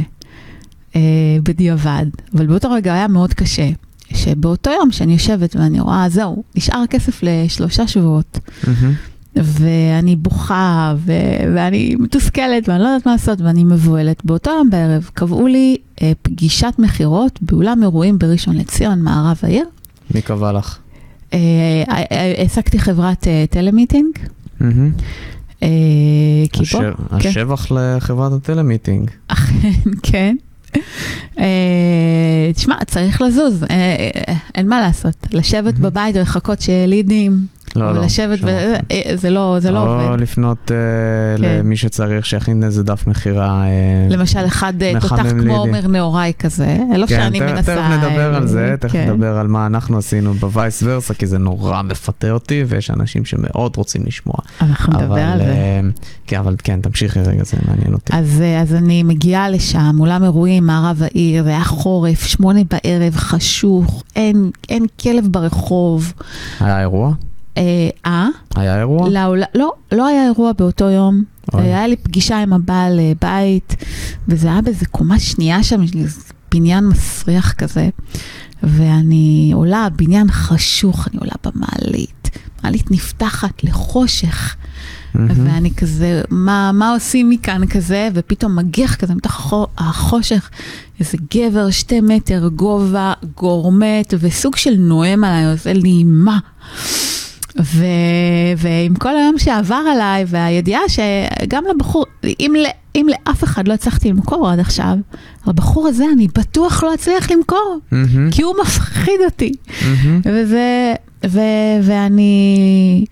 [0.96, 1.00] אה,
[1.42, 3.70] בדיעבד, אבל באותו רגע היה מאוד קשה.
[4.14, 8.94] שבאותו יום שאני יושבת ואני רואה, זהו, נשאר כסף לשלושה שבועות, מהמם.
[9.36, 11.12] ואני בוכה, ו...
[11.54, 14.24] ואני מתוסכלת, ואני לא יודעת מה לעשות, ואני מבוהלת.
[14.24, 19.64] באותו יום בערב קבעו לי אה, פגישת מכירות באולם אירועים בראשון לציון, מערב העיר.
[20.14, 20.78] מי קבע לך?
[21.34, 21.38] אה,
[21.88, 24.12] אה, אה, העסקתי חברת אה, telemeeting.
[24.60, 24.92] מהמם.
[25.62, 25.68] אה,
[26.60, 26.74] הש-
[27.10, 29.10] השבח לחברת ה telemeeting.
[29.28, 29.70] אכן,
[30.02, 30.36] כן.
[31.38, 33.68] אה, תשמע, צריך לזוז, אה,
[34.28, 35.26] אה, אין מה לעשות.
[35.32, 35.74] לשבת.
[35.78, 38.00] בבית ולחכות שלידים, לא, לא.
[38.00, 38.46] ולשבת, שם.
[38.46, 40.20] ו- אה, זה לא זה לא או עובד.
[40.20, 40.76] לפנות אה,
[41.42, 41.58] כן.
[41.58, 43.64] למי שצריך שיכין איזה דף מכירה.
[43.64, 43.70] אה,
[44.10, 45.56] למשל, אחד אה, תותח כמו.
[45.56, 47.74] עומר נהוראי כזה, לא כן, שאני תכף- מנסה...
[47.76, 49.10] תכף נדבר על זה, אה, תכף כן.
[49.10, 53.76] נדבר על מה אנחנו עשינו בווייס ורסה, כי זה נורא מפתה אותי, ויש אנשים שמאוד
[53.76, 54.36] רוצים לשמוע.
[54.60, 55.44] אנחנו נדבר על זה.
[55.44, 55.80] אה,
[56.26, 58.12] כן, אבל כן, תמשיכי רגע, זה מעניין אותי.
[58.16, 63.16] אז, אה, אז אני מגיעה לשם, אולם אירועים, מערב העיר, זה היה חורף, שמונה בערב,
[63.16, 66.12] חשוך, אין, אין כלב ברחוב.
[66.60, 67.12] היה אירוע?
[67.60, 68.28] אה, אה?
[68.56, 69.08] היה אירוע?
[69.10, 69.42] לעול...
[69.54, 71.22] לא, לא היה אירוע באותו יום.
[71.54, 71.62] אוי.
[71.62, 73.76] היה לי פגישה עם הבעל אה, בית,
[74.28, 75.80] וזה היה באיזה קומה שנייה שם,
[76.54, 77.88] בניין מסריח כזה.
[78.62, 82.30] ואני עולה, בניין חשוך, אני עולה במעלית.
[82.64, 84.56] מעלית נפתחת לחושך,
[85.14, 85.46] מהמם.
[85.46, 88.08] ואני כזה, מה, מה עושים מכאן כזה?
[88.14, 90.50] ופתאום מגיח כזה מתוך החו- החושך,
[91.00, 96.38] איזה גבר שתי מטר גובה, גורמט, וסוג של נואם עליי, עושה לי מה?
[97.58, 97.84] ו...
[98.56, 102.06] ועם כל היום שעבר עליי, והידיעה שגם לבחור,
[102.40, 102.66] אם, ל...
[102.94, 104.96] אם לאף אחד לא הצלחתי למכור עד עכשיו,
[105.46, 108.30] לבחור הזה אני בטוח לא אצליח למכור, מהמם.
[108.30, 109.52] כי הוא מפחיד אותי.
[109.82, 110.20] מהמם.
[110.24, 110.94] וזה,
[111.26, 111.40] ו,
[111.82, 113.04] ואני,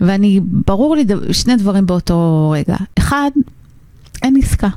[0.00, 2.76] ואני, ברור לי שני דברים באותו רגע.
[2.98, 3.30] אחד,
[4.22, 4.68] אין עסקה.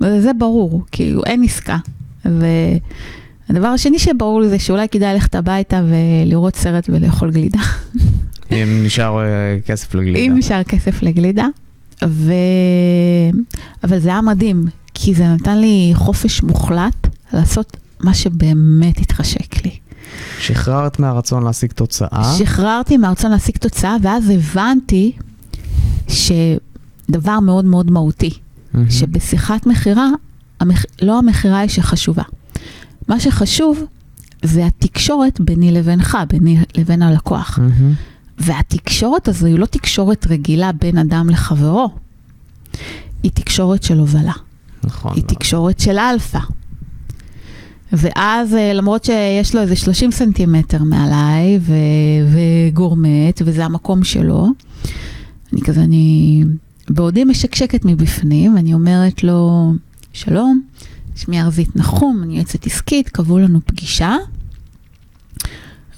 [0.00, 1.76] וזה ברור, כאילו, אין עסקה.
[2.24, 7.60] והדבר השני שברור לי זה שאולי כדאי ללכת הביתה ולראות סרט ולאכול גלידה.
[8.62, 10.18] אם נשאר אה, כסף לגלידה.
[10.18, 11.46] אם נשאר כסף לגלידה.
[12.04, 12.32] ו...
[13.84, 19.70] אבל זה היה מדהים, כי זה נתן לי חופש מוחלט לעשות מה שבאמת התחשק לי.
[20.40, 22.34] שחררת מהרצון להשיג תוצאה.
[22.38, 25.12] שחררתי מהרצון להשיג תוצאה, ואז הבנתי
[26.08, 28.30] שדבר מאוד מאוד מהותי,
[28.74, 28.90] מהמם.
[28.90, 30.08] שבשיחת מכירה,
[30.60, 30.84] המח...
[31.02, 32.22] לא המכירה היא שחשובה.
[33.08, 33.84] מה שחשוב
[34.42, 37.58] זה התקשורת ביני לבינך, ביני לבין הלקוח.
[37.58, 37.94] מהמם.
[38.38, 41.90] והתקשורת הזו היא לא תקשורת רגילה בין אדם לחברו,
[43.22, 44.32] היא תקשורת של הובלה.
[44.84, 45.12] נכון.
[45.14, 46.38] היא תקשורת של אלפא.
[47.92, 51.72] ואז אה, למרות שיש לו איזה 30 סנטימטר מעליי ו-
[52.32, 54.48] וגורמט, וזה המקום שלו,
[55.52, 56.44] אני כזה, אני
[56.90, 59.72] בעודי משקשקת מבפנים, אני אומרת לו,
[60.12, 60.60] שלום,
[61.16, 64.16] שמי ארזית נחום, אני יועצת עסקית, קבעו לנו פגישה.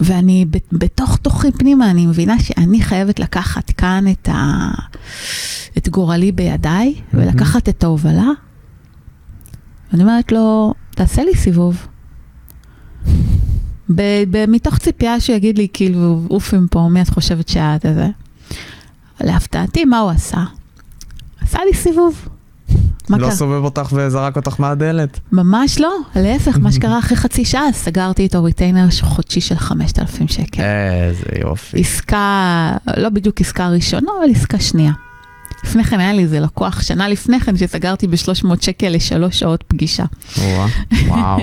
[0.00, 4.70] ואני בתוך תוכי פנימה, אני מבינה שאני חייבת לקחת כאן את, ה...
[5.78, 7.26] את גורלי בידיי, מהמם.
[7.26, 8.28] ולקחת את ההובלה.
[9.92, 11.86] ואני אומרת לו, תעשה לי סיבוב.
[13.90, 18.08] ב- ב- מתוך ציפייה שהוא יגיד לי, כאילו, עופי מפה, מי את חושבת שאת זה?
[19.20, 20.44] להפתעתי, מה הוא עשה?
[21.40, 22.28] עשה לי סיבוב.
[23.08, 23.34] מה לא קרה?
[23.34, 25.20] סובב אותך וזרק אותך מהדלת?
[25.32, 30.62] ממש לא, להפך, מה שקרה אחרי חצי שעה, סגרתי איתו retainer חודשי של 5,000 שקל.
[30.62, 31.80] איזה יופי.
[31.80, 34.92] עסקה, לא בדיוק עסקה ראשונה, אבל עסקה שנייה.
[35.64, 40.04] לפני כן היה לי איזה לקוח, שנה לפני כן, שסגרתי ב-300 שקל לשלוש שעות פגישה.
[41.06, 41.38] וואו.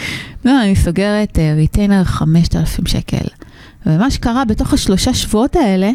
[0.44, 3.26] לא, אני סוגרת ריטיינר 5,000 שקל.
[3.86, 5.90] ומה שקרה בתוך השלושה שבועות האלה,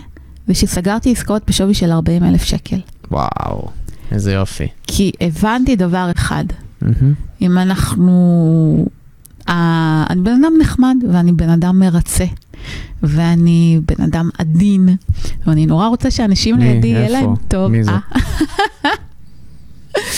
[0.48, 2.80] זה שסגרתי עסקאות בשווי של 40 אלף שקל.
[3.12, 3.68] וואו,
[4.14, 4.68] איזה יופי.
[4.88, 6.86] כי הבנתי דבר אחד, mm-hmm.
[7.42, 8.86] אם אנחנו...
[9.50, 12.26] אה, אני בן אדם נחמד ואני בן אדם מרצה.
[13.04, 14.90] ואני בן אדם עדין,
[15.48, 17.72] ואני נורא רוצה שאנשים לידי יהיה להם טוב.
[17.72, 17.92] מי זה?
[17.92, 18.00] אה?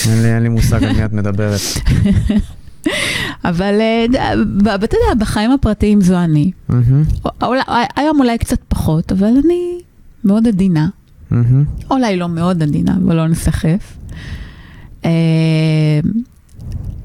[0.09, 1.59] אין לי, אין לי מושג על מי את מדברת.
[3.49, 4.05] אבל אה,
[4.75, 6.51] אתה יודע, בחיים הפרטיים זו אני.
[7.95, 9.79] היום אולי קצת פחות, אבל אני
[10.23, 10.87] מאוד עדינה.
[11.91, 13.97] אולי לא מאוד עדינה, אבל לא נסחף.
[15.05, 15.11] אה,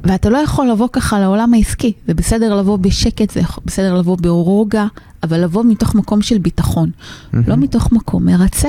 [0.04, 1.92] ואתה לא יכול לבוא ככה לעולם העסקי.
[2.06, 4.86] זה בסדר לבוא בשקט, זה בסדר לבוא ברוגע,
[5.22, 6.90] אבל לבוא מתוך מקום של ביטחון,
[7.32, 8.68] לא מתוך מקום מרצה.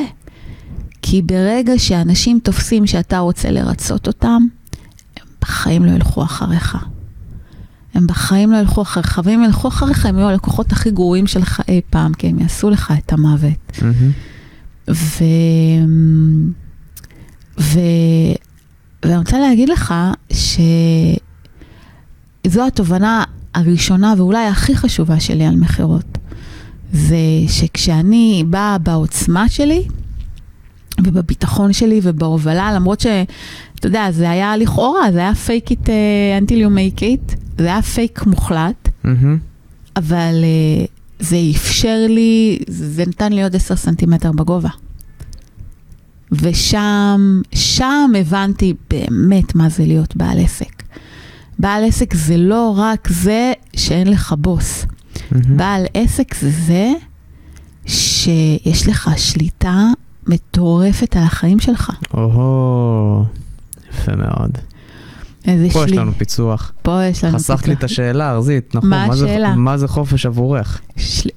[1.02, 4.41] כי ברגע שאנשים תופסים שאתה רוצה לרצות אותם,
[5.17, 6.78] הם בחיים לא ילכו אחריך.
[7.93, 11.82] הם בחיים לא ילכו אחריך, ואם ילכו אחריך, הם יהיו הלקוחות הכי גרועים שלך אי
[11.89, 13.78] פעם, כי הם יעשו לך את המוות.
[14.92, 15.24] ו...
[17.60, 17.80] ו...
[19.06, 19.94] ואני רוצה להגיד לך
[20.32, 21.18] שזו
[22.68, 23.24] התובנה
[23.54, 26.18] הראשונה ואולי הכי חשובה שלי על מכירות.
[26.94, 29.88] זה שכשאני באה בעוצמה שלי,
[31.04, 36.54] ובביטחון שלי ובהובלה, למרות שאתה יודע, זה היה לכאורה, זה היה fake it uh, until
[36.54, 39.08] you make it, זה היה פייק מוחלט, mm-hmm.
[39.96, 44.70] אבל uh, זה אפשר לי, זה נתן לי עוד 10 סנטימטר בגובה.
[46.32, 50.84] ושם, שם הבנתי באמת מה זה להיות בעל עסק.
[51.60, 54.86] בעל עסק זה לא רק זה שאין לך בוס.
[54.86, 55.36] Mm-hmm.
[55.56, 56.92] בעל עסק זה זה
[57.86, 59.86] שיש לך שליטה
[60.28, 61.92] מטורפת על החיים שלך.
[62.14, 63.24] או,
[63.90, 64.58] יפה מאוד.
[65.48, 65.92] איזה פה שלי...
[65.92, 66.72] יש לנו פיצוח.
[66.82, 67.56] פה יש לנו פיצוח.
[67.56, 68.90] חסכת לי את השאלה, ארזית, נכון.
[68.90, 69.56] מה השאלה?
[69.56, 70.82] מה זה חופש עבורך?
[70.98, 71.30] של...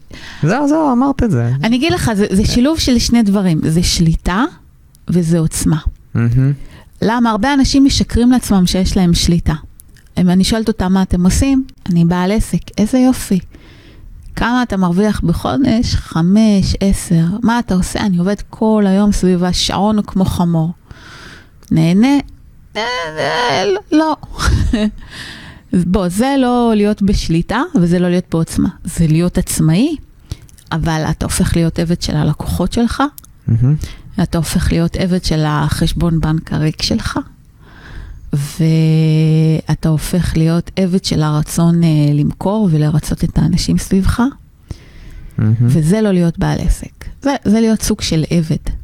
[0.42, 1.52] זהו, זהו, אמרת את זה.
[1.64, 3.60] אני אגיד לך, זה, זה שילוב של שני דברים.
[3.62, 4.44] זה שליטה
[5.08, 5.78] וזה עוצמה.
[6.16, 6.18] Mm-hmm.
[7.02, 7.30] למה?
[7.30, 9.54] הרבה אנשים משקרים לעצמם שיש להם שליטה.
[10.18, 13.38] אם אני שואלת אותם מה אתם עושים, אני בעל עסק, איזה יופי.
[14.36, 15.94] כמה אתה מרוויח בחודש?
[15.94, 17.24] חמש, עשר.
[17.42, 18.00] מה אתה עושה?
[18.00, 20.72] אני עובד כל היום סביב השעון כמו חמור.
[21.70, 22.18] נהנה?
[22.76, 22.82] אה,
[23.18, 24.16] אה, לא.
[25.86, 28.68] בוא, זה לא להיות בשליטה וזה לא להיות בעוצמה.
[28.84, 29.96] זה להיות עצמאי,
[30.72, 33.02] אבל אתה הופך להיות עבד של הלקוחות שלך,
[33.48, 34.22] mm-hmm.
[34.22, 37.18] אתה הופך להיות עבד של החשבון בנק הריק שלך,
[38.32, 45.42] ואתה הופך להיות עבד של הרצון uh, למכור ולרצות את האנשים סביבך, mm-hmm.
[45.60, 48.83] וזה לא להיות בעל עסק, זה, זה להיות סוג של עבד.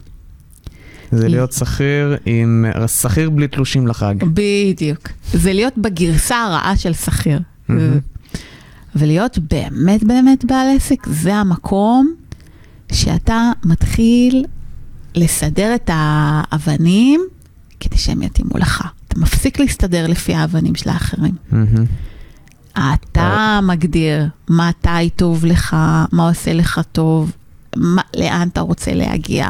[1.12, 4.14] זה להיות שכיר עם, שכיר בלי תלושים לחג.
[4.24, 5.08] בדיוק.
[5.32, 7.38] זה להיות בגרסה הרעה של שכיר.
[7.38, 8.38] Mm-hmm.
[8.96, 12.14] ולהיות באמת באמת בעל עסק, זה המקום
[12.92, 14.44] שאתה מתחיל
[15.14, 17.20] לסדר את האבנים
[17.80, 18.88] כדי שהם יתאימו לך.
[19.08, 21.34] אתה מפסיק להסתדר לפי האבנים של האחרים.
[22.72, 25.76] אתה מגדיר מה אתה טוב לך,
[26.12, 27.32] מה עושה לך טוב,
[27.76, 29.48] מה, לאן אתה רוצה להגיע.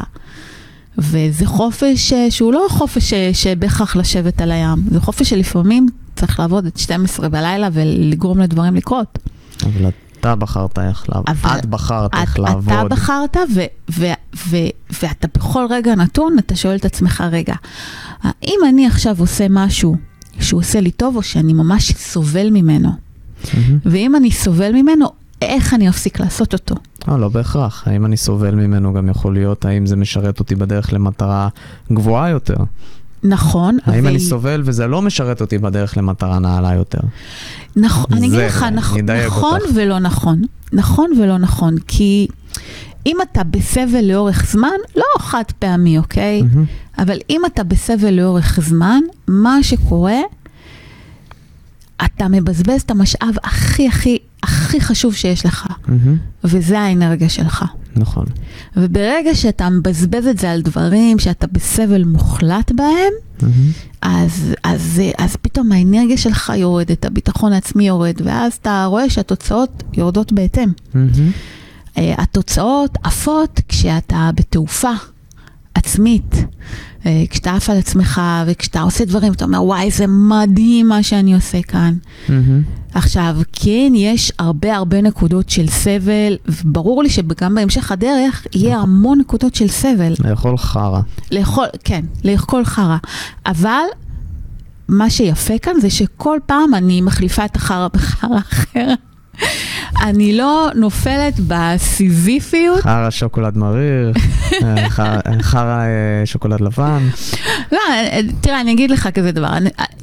[0.97, 6.39] וזה חופש אה, שהוא לא חופש אה, שבהכרח לשבת על הים, זה חופש שלפעמים צריך
[6.39, 9.19] לעבוד עד 12 בלילה ולגרום לדברים לקרות.
[9.63, 12.73] אבל אתה בחרת איך לעבוד, את בחרת איך לעבוד.
[12.73, 14.05] אתה בחרת, ו- ו-
[14.49, 14.57] ו-
[15.01, 17.53] ואתה בכל רגע נתון, אתה שואל את עצמך, רגע,
[18.23, 19.95] האם אני עכשיו עושה משהו
[20.39, 22.89] שהוא עושה לי טוב, או שאני ממש סובל ממנו?
[22.89, 23.55] Mm-hmm.
[23.85, 25.09] ואם אני סובל ממנו,
[25.41, 26.75] איך אני אפסיק לעשות אותו?
[27.07, 27.87] לא, לא בהכרח.
[27.87, 31.49] האם אני סובל ממנו גם יכול להיות, האם זה משרת אותי בדרך למטרה
[31.91, 32.57] גבוהה יותר?
[33.23, 33.77] נכון.
[33.85, 34.07] האם ו...
[34.07, 36.99] אני סובל וזה לא משרת אותי בדרך למטרה נעלה יותר?
[37.75, 38.97] נכון, אני אגיד לך, נכ...
[39.27, 39.75] נכון אותך.
[39.75, 40.41] ולא נכון.
[40.73, 42.27] נכון ולא נכון, כי
[43.05, 46.41] אם אתה בסבל לאורך זמן, לא חד פעמי, אוקיי?
[46.41, 47.01] Mm-hmm.
[47.01, 50.19] אבל אם אתה בסבל לאורך זמן, מה שקורה,
[52.05, 54.17] אתה מבזבז את המשאב הכי הכי
[54.71, 55.89] הכי חשוב שיש לך, mm-hmm.
[56.43, 57.65] וזה האנרגיה שלך.
[57.95, 58.25] נכון.
[58.77, 63.45] וברגע שאתה מבזבז את זה על דברים שאתה בסבל מוחלט בהם, mm-hmm.
[64.01, 70.33] אז, אז, אז פתאום האנרגיה שלך יורדת, הביטחון העצמי יורד, ואז אתה רואה שהתוצאות יורדות
[70.33, 70.69] בהתאם.
[70.93, 70.97] Mm-hmm.
[71.95, 74.91] Uh, התוצאות עפות כשאתה בתעופה
[75.73, 76.35] עצמית.
[77.05, 81.33] אה, כשאתה עף על עצמך וכשאתה עושה דברים, אתה אומר, וואי, זה מדהים מה שאני
[81.33, 81.93] עושה כאן.
[82.27, 82.31] Mm-hmm.
[82.93, 89.19] עכשיו, כן, יש הרבה הרבה נקודות של סבל, וברור לי שגם בהמשך הדרך יהיה המון
[89.19, 90.13] נקודות של סבל.
[90.19, 91.01] לאכול חרא.
[91.31, 92.97] לאכול, כן, לאכול חרא.
[93.45, 93.83] אבל
[94.87, 98.93] מה שיפה כאן זה שכל פעם אני מחליפה את החרא בחרא אחר.
[100.01, 102.81] אני לא נופלת בסיזיפיות.
[102.81, 104.11] חרא שוקולד מריר,
[104.63, 104.89] אה,
[105.41, 107.07] חרא אה, שוקולד לבן.
[107.71, 109.49] לא, אה, תראה, אני אגיד לך כזה דבר.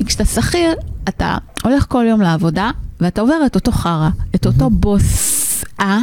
[0.06, 0.74] כשאתה שכיר,
[1.08, 5.98] אתה הולך כל יום לעבודה, ואתה עובר את אותו חרא, את אותו בוס אה,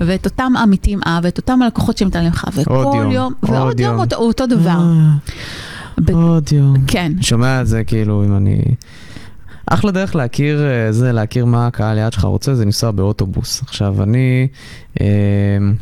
[0.00, 4.16] ואת אותם עמיתים אה, ואת אותם הלקוחות שמתעלמים לך, וכל יום, יום ועוד יום, אותו,
[4.16, 4.78] אותו דבר.
[6.12, 6.74] עוד יום.
[6.86, 7.12] כן.
[7.20, 8.62] שומע את זה כאילו אם אני...
[9.66, 13.62] אחלה דרך להכיר אה, זה, להכיר מה הקהל יעד שלך רוצה, זה לנסוע באוטובוס.
[13.62, 14.48] עכשיו, אני,
[15.00, 15.06] אה,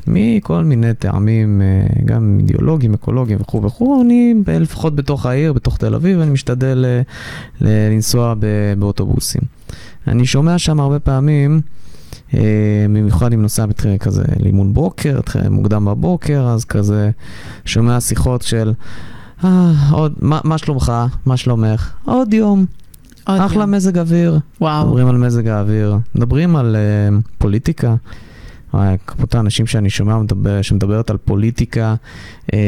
[0.07, 5.95] מכל מיני טעמים, אה, גם אידיאולוגיים, אקולוגיים וכו' וכו', אני לפחות בתוך העיר, בתוך תל
[5.95, 7.03] אביב, אני משתדל אה,
[7.90, 8.35] לנסוע
[8.79, 9.43] באוטובוסים.
[10.07, 11.61] אני שומע שם הרבה פעמים,
[12.35, 12.40] אה,
[12.85, 17.11] במיוחד אם נוסע בתחילה כזה לימון בוקר, מוקדם בבוקר, אז כזה
[17.64, 18.73] שומע שיחות של,
[19.45, 20.93] אה, עוד, מה, מה שלומך?
[21.27, 21.90] מה שלומך?
[22.05, 22.66] עוד יום.
[23.38, 23.71] אחלה יום.
[23.71, 24.38] מזג אוויר.
[24.61, 24.87] וואו.
[24.87, 27.95] מדברים על מזג האוויר, מדברים על uh, פוליטיקה.
[29.07, 31.95] כמות האנשים שאני שומע מדבר, שמדברת על פוליטיקה,
[32.53, 32.59] אה,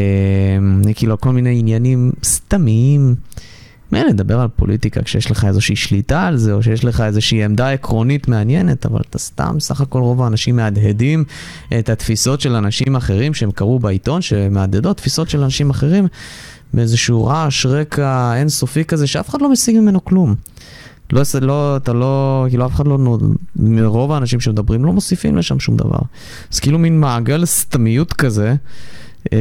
[0.94, 3.14] כאילו כל מיני עניינים סתמיים.
[3.92, 7.70] מילא לדבר על פוליטיקה כשיש לך איזושהי שליטה על זה, או שיש לך איזושהי עמדה
[7.70, 11.24] עקרונית מעניינת, אבל אתה סתם, סך הכל רוב האנשים מהדהדים
[11.78, 16.08] את התפיסות של אנשים אחרים שהם קראו בעיתון, שמהדהדות תפיסות של אנשים אחרים.
[16.74, 20.34] באיזשהו רעש רקע אינסופי כזה, שאף אחד לא משיג ממנו כלום.
[21.12, 23.18] לא, לא, אתה לא, כאילו אף אחד לא,
[23.56, 25.98] מרוב האנשים שמדברים לא מוסיפים לשם שום דבר.
[26.52, 28.54] אז כאילו מין מעגל סתמיות כזה,
[29.32, 29.38] אה,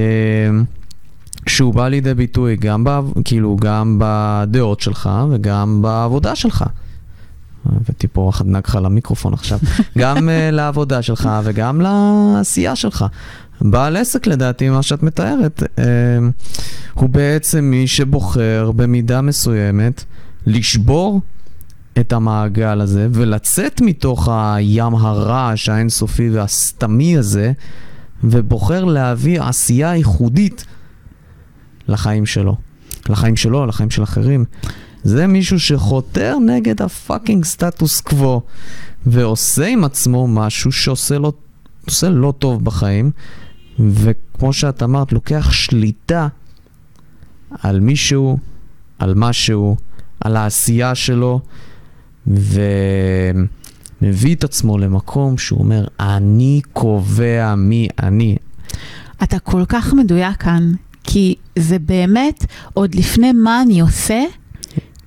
[1.47, 6.65] שהוא בא לידי ביטוי גם, ב, כאילו, גם בדעות שלך וגם בעבודה שלך.
[7.65, 9.59] הבאתי פה אחת נגחה למיקרופון עכשיו.
[9.97, 13.05] גם uh, לעבודה שלך וגם לעשייה שלך.
[13.61, 15.79] בעל עסק לדעתי, מה שאת מתארת, uh,
[16.93, 20.03] הוא בעצם מי שבוחר במידה מסוימת
[20.45, 21.21] לשבור
[21.99, 27.51] את המעגל הזה ולצאת מתוך הים הרעש האינסופי והסתמי הזה,
[28.23, 30.65] ובוחר להביא עשייה ייחודית
[31.87, 32.55] לחיים שלו.
[33.09, 34.45] לחיים שלו, לחיים של אחרים.
[35.03, 38.41] זה מישהו שחותר נגד הפאקינג סטטוס קוו,
[39.05, 41.31] ועושה עם עצמו משהו שעושה לו,
[42.03, 43.11] לא טוב בחיים,
[43.89, 46.27] וכמו שאת אמרת, לוקח שליטה
[47.61, 48.37] על מישהו,
[48.99, 49.77] על משהו,
[50.19, 51.41] על העשייה שלו,
[52.27, 53.45] ומביא
[54.35, 58.37] את עצמו למקום שהוא אומר, אני קובע מי אני.
[59.23, 60.71] אתה כל כך מדויק כאן,
[61.03, 64.23] כי זה באמת, עוד לפני מה אני עושה,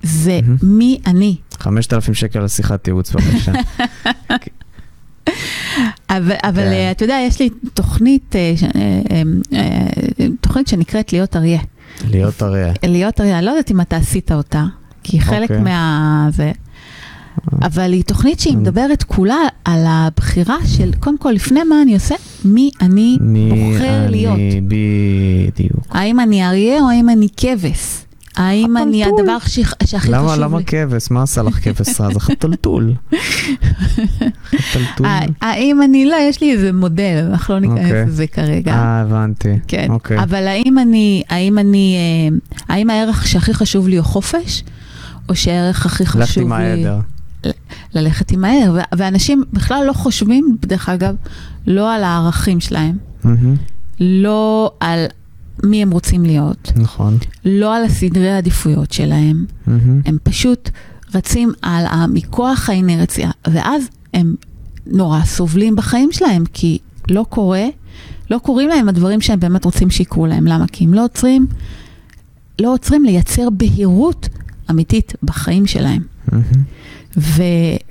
[0.03, 1.35] זה מי אני.
[1.59, 3.51] 5,000 שקל על שיחת ייעוץ בבקשה.
[6.09, 6.71] אבל, אבל כן.
[6.71, 8.53] אה, אתה יודע, יש לי תוכנית, אה,
[9.53, 11.59] אה, תוכנית שנקראת להיות אריה.
[12.09, 12.73] להיות אריה.
[12.83, 14.65] להיות אריה, אני לא יודעת אם אתה עשית אותה,
[15.03, 15.53] כי חלק okay.
[15.53, 15.63] אוקיי.
[15.63, 16.27] מה...
[16.31, 16.51] זה...
[17.61, 22.15] אבל היא תוכנית שהיא מדברת כולה על הבחירה של, קודם כל, לפני מה אני עושה,
[22.45, 24.39] מי אני מי בוחר אני להיות.
[24.67, 25.85] בדיוק.
[25.89, 28.04] האם אני אריה או האם אני כבש?
[28.37, 30.11] האם אני הדבר שהכי חשוב לי?
[30.11, 31.11] למה, למה כבש?
[31.11, 32.13] מה עשה לך כבש רע?
[32.13, 32.93] זה חתלתול.
[34.57, 35.07] חתלתול.
[35.41, 38.05] האם אני, לא, יש לי איזה מודל, אנחנו לא ניכנס אוקיי.
[38.05, 38.73] לזה כרגע.
[38.73, 39.53] אה, הבנתי.
[39.67, 40.19] כן, אוקיי.
[40.23, 42.37] אבל האם אני, האם אני, אה,
[42.75, 44.63] האם הערך שהכי חשוב לי הוא חופש,
[45.29, 46.21] או שהערך הכי חשוב לי...
[46.21, 46.99] ללכת עם העדר.
[47.93, 51.15] ללכת עם העדר, ואנשים בכלל לא חושבים, דרך אגב,
[51.67, 52.97] לא על הערכים שלהם.
[53.99, 55.05] לא על
[55.63, 56.71] מי הם רוצים להיות.
[56.75, 57.17] נכון.
[57.45, 59.45] לא על הסדרי העדיפויות שלהם.
[59.49, 59.71] Mm-hmm.
[60.05, 60.69] הם פשוט
[61.15, 64.35] רצים על מכוח האינרציה, ואז הם
[64.87, 66.77] נורא סובלים בחיים שלהם, כי
[67.09, 67.65] לא קורה,
[68.31, 70.47] לא קורים להם הדברים שהם באמת רוצים שיקרו להם.
[70.47, 70.65] למה?
[70.67, 71.47] כי הם לא עוצרים,
[72.61, 74.29] לא עוצרים לייצר בהירות
[74.69, 76.01] אמיתית בחיים שלהם.
[76.29, 76.57] Mm-hmm.
[77.17, 77.43] ו,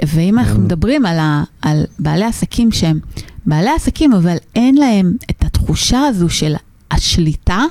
[0.06, 2.98] ואם אנחנו מדברים על, ה, על בעלי עסקים שהם
[3.46, 6.54] בעלי עסקים, אבל אין להם את התחושה הזו של
[6.94, 7.62] השליטה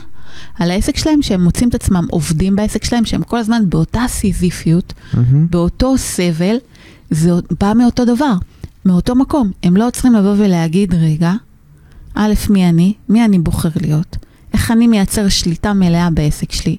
[0.59, 4.93] על העסק שלהם, שהם מוצאים את עצמם עובדים בעסק שלהם, שהם כל הזמן באותה סיזיפיות,
[4.93, 5.17] mm-hmm.
[5.49, 6.55] באותו סבל,
[7.09, 8.33] זה בא מאותו דבר,
[8.85, 9.51] מאותו מקום.
[9.63, 11.33] הם לא צריכים לבוא ולהגיד, רגע,
[12.15, 12.93] א', מי אני?
[13.09, 14.17] מי אני בוחר להיות?
[14.53, 16.77] איך אני מייצר שליטה מלאה בעסק שלי?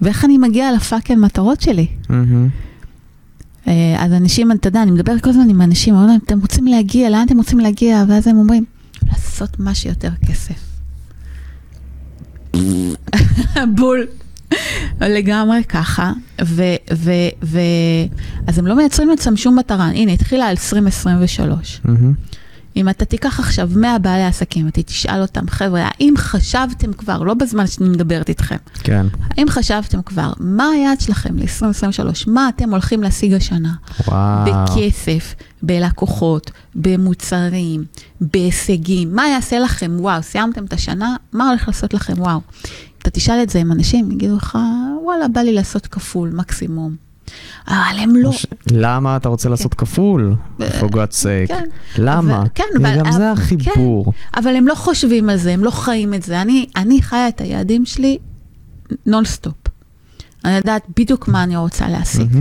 [0.00, 1.86] ואיך אני מגיע לפאקינג מטרות שלי?
[2.04, 3.70] Mm-hmm.
[3.98, 7.10] אז אנשים, אתה יודע, אני מדברת כל הזמן עם אנשים, אומרים להם, אתם רוצים להגיע,
[7.10, 8.04] לאן אתם רוצים להגיע?
[8.08, 8.64] ואז הם אומרים,
[9.06, 10.73] לעשות מה שיותר כסף.
[13.76, 14.06] בול.
[15.00, 16.12] לגמרי ככה,
[16.44, 16.62] ו,
[16.94, 17.10] ו,
[17.42, 17.58] ו,
[18.46, 19.86] אז הם לא מייצרים לעצמם שום מטרה.
[19.86, 21.80] הנה, התחילה על 2023.
[21.86, 21.90] Mm-hmm.
[22.76, 27.34] אם אתה תיקח עכשיו 100 בעלי עסקים, אתה תשאל אותם, חבר'ה, האם חשבתם כבר, לא
[27.34, 29.06] בזמן שאני מדברת איתכם, כן.
[29.30, 32.30] האם חשבתם כבר, מה היעד שלכם ל-2023?
[32.30, 33.72] מה אתם הולכים להשיג השנה?
[34.08, 34.44] וואו.
[34.46, 37.84] בכסף, בלקוחות, במוצרים,
[38.20, 40.22] בהישגים, מה יעשה לכם וואו?
[40.22, 42.40] סיימתם את השנה, מה הולך לעשות לכם וואו?
[42.98, 44.58] אתה תשאל את זה עם אנשים, יגידו לך,
[45.02, 47.03] וואלה, בא לי לעשות כפול, מקסימום.
[47.68, 48.30] אבל הם לא...
[48.70, 50.34] למה אתה רוצה לעשות כפול?
[50.60, 51.48] for God's sake.
[51.48, 51.64] כן.
[51.98, 52.38] למה?
[52.38, 54.04] אבל- כן, אבל- גם זה החיבור.
[54.12, 56.42] כן, אבל הם לא חושבים על זה, הם לא חיים את זה.
[56.42, 58.18] אני, אני חיה את היעדים שלי
[59.06, 59.54] נונסטופ.
[60.44, 62.36] אני יודעת בדיוק מה אני רוצה להשיג.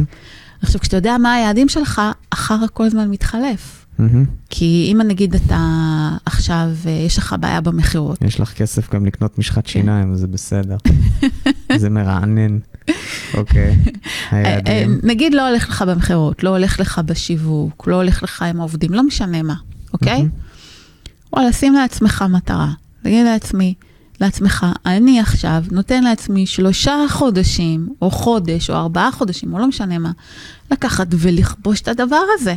[0.61, 3.85] עכשיו, כשאתה יודע מה היעדים שלך, אחר כל הזמן מתחלף.
[4.49, 5.59] כי אם נגיד אתה
[6.25, 9.39] עכשיו, אה, יש לך בעיה במכירות, יש לך כסף גם לקנות כן.
[9.39, 10.77] משחת שיניים, זה בסדר.
[11.77, 12.57] זה מרענן.
[13.33, 13.75] אוקיי,
[14.31, 14.91] היעדים.
[14.91, 18.93] אה, נגיד לא הולך לך במכירות, לא הולך לך בשיווק, לא הולך לך עם העובדים,
[18.93, 19.55] לא משנה מה,
[19.93, 20.27] אוקיי?
[21.33, 22.71] וואלה, שים לעצמך מטרה.
[23.03, 23.73] תגיד לעצמי,
[24.21, 29.99] לעצמך, אני עכשיו נותן לעצמי שלושה חודשים, או חודש, או ארבעה חודשים, או לא משנה
[29.99, 30.11] מה,
[30.71, 32.55] לקחת ולכבוש את הדבר הזה.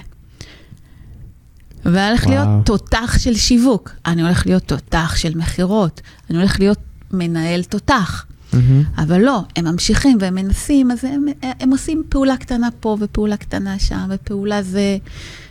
[1.84, 2.26] ואני הולך.
[2.26, 6.00] להיות תותח של שיווק, אני הולך להיות תותח של מכירות,
[6.30, 6.78] אני הולך להיות
[7.12, 8.26] מנהל תותח.
[8.56, 8.82] מהמם.
[8.98, 13.78] אבל לא, הם ממשיכים והם מנסים, אז הם, הם עושים פעולה קטנה פה ופעולה קטנה
[13.78, 14.98] שם ופעולה זה,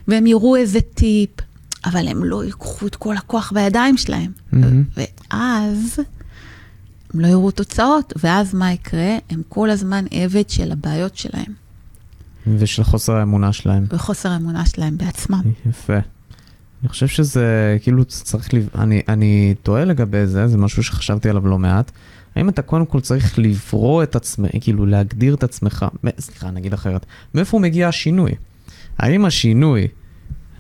[0.07, 1.29] והם יראו איזה טיפ,
[1.85, 4.31] אבל הם לא ייקחו את כל הכוח בידיים שלהם.
[4.51, 4.83] מהמם.
[4.97, 5.99] ואז
[7.13, 9.17] הם לא יראו תוצאות, ואז מה יקרה?
[9.29, 11.53] הם כל הזמן עבד של הבעיות שלהם,
[12.47, 13.85] ושל חוסר האמונה שלהם.
[13.89, 15.41] וחוסר האמונה שלהם בעצמם.
[15.69, 15.97] יפה.
[16.81, 18.69] אני חושב שזה, כאילו, צריך, לב...
[18.75, 21.91] אני, אני תוהה לגבי זה, זה משהו שחשבתי עליו לא מעט.
[22.35, 25.85] האם אתה קודם כל צריך לברוא את עצמך, כאילו להגדיר את עצמך,
[26.19, 27.05] סליחה, נגיד אחרת,
[27.35, 28.31] מאיפה מגיע השינוי?
[28.97, 29.87] האם השינוי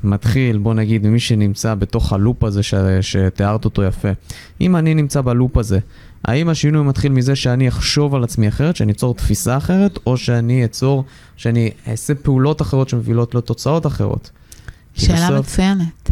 [0.03, 2.73] מתחיל, בוא נגיד, ממי שנמצא בתוך הלופ הזה ש...
[3.01, 4.09] שתיארת אותו יפה.
[4.61, 5.79] אם אני נמצא בלופ הזה,
[6.25, 10.65] האם השינוי מתחיל מזה שאני אחשוב על עצמי אחרת, שאני אצור תפיסה אחרת, או שאני
[10.65, 11.03] אצור,
[11.37, 14.29] שאני אעשה פעולות אחרות שמובילות לתוצאות אחרות?
[14.93, 16.11] שאלה בסוף- מצוינת.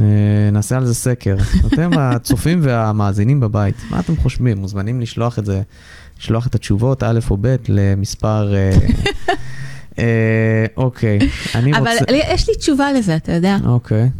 [0.00, 0.04] אה,
[0.52, 1.36] נעשה על זה סקר.
[1.66, 4.58] אתם הצופים והמאזינים בבית, מה אתם חושבים?
[4.58, 5.62] מוזמנים לשלוח את זה,
[6.20, 8.54] לשלוח את התשובות, א' או ב', למספר...
[8.54, 8.70] אה,
[9.98, 11.18] אה, אוקיי,
[11.54, 12.04] אני אבל רוצה...
[12.12, 13.56] לי- יש לי תשובה לזה, אתה יודע.
[13.66, 14.10] אוקיי,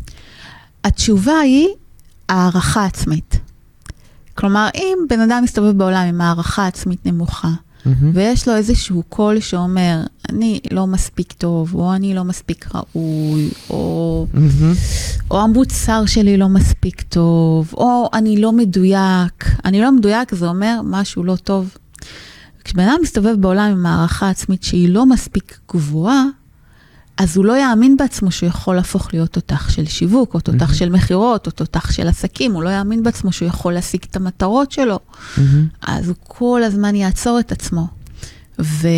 [0.84, 1.68] התשובה היא
[2.28, 3.40] הערכה עצמית.
[4.34, 7.48] כלומר, אם בן אדם מסתובב בעולם עם הערכה עצמית נמוכה,
[7.86, 13.50] מהמם, ויש לו איזשהו קול שאומר, אני לא מספיק טוב, או אני לא מספיק ראוי,
[13.70, 14.74] או, מהמם,
[15.30, 19.44] או המוצר שלי לא מספיק טוב, או אני לא מדויק.
[19.64, 21.76] אני לא מדויק, זה אומר משהו לא טוב.
[22.64, 26.24] כשבן אדם מסתובב בעולם עם הערכה עצמית שהיא לא מספיק גבוהה,
[27.16, 30.74] אז הוא לא יאמין בעצמו שהוא יכול להפוך להיות תותח של שיווק, או תותח Mhm.
[30.74, 34.72] של מכירות, או תותח של עסקים, הוא לא יאמין בעצמו שהוא יכול להשיג את המטרות
[34.72, 34.98] שלו.
[35.38, 35.66] מהמם.
[35.82, 37.86] אז הוא כל הזמן יעצור את עצמו.
[38.58, 38.88] ו,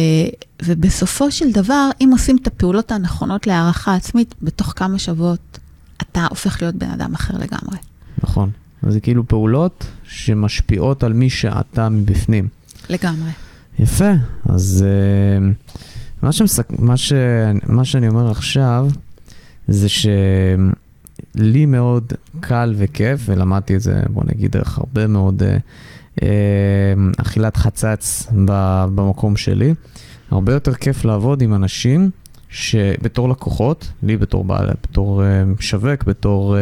[0.63, 5.59] ובסופו של דבר, אם עושים את הפעולות הנכונות להערכה עצמית, בתוך כמה שבועות
[6.03, 7.79] אתה הופך להיות בן אדם אחר לגמרי.
[8.23, 8.51] נכון.
[8.83, 12.49] אז זה כאילו פעולות שמשפיעות על מי שאתה מבפנים.
[12.91, 13.31] לגמרי.
[13.79, 14.11] יפה,
[14.49, 15.49] אז אה,
[16.23, 16.67] מה, שמסק...
[16.79, 17.13] מה, ש...
[17.67, 18.89] מה שאני אומר עכשיו
[19.69, 25.57] זה שלי מאוד קל וכיף, ולמדתי את זה, בוא נגיד, דרך הרבה מאוד אה,
[26.23, 26.29] אה,
[27.19, 28.85] אכילת חצץ ב...
[28.95, 29.75] במקום שלי.
[30.31, 32.11] הרבה יותר כיף לעבוד עם אנשים
[32.49, 36.61] שבתור לקוחות, לי בתור בעל, בתור אה, משווק, בתור אה,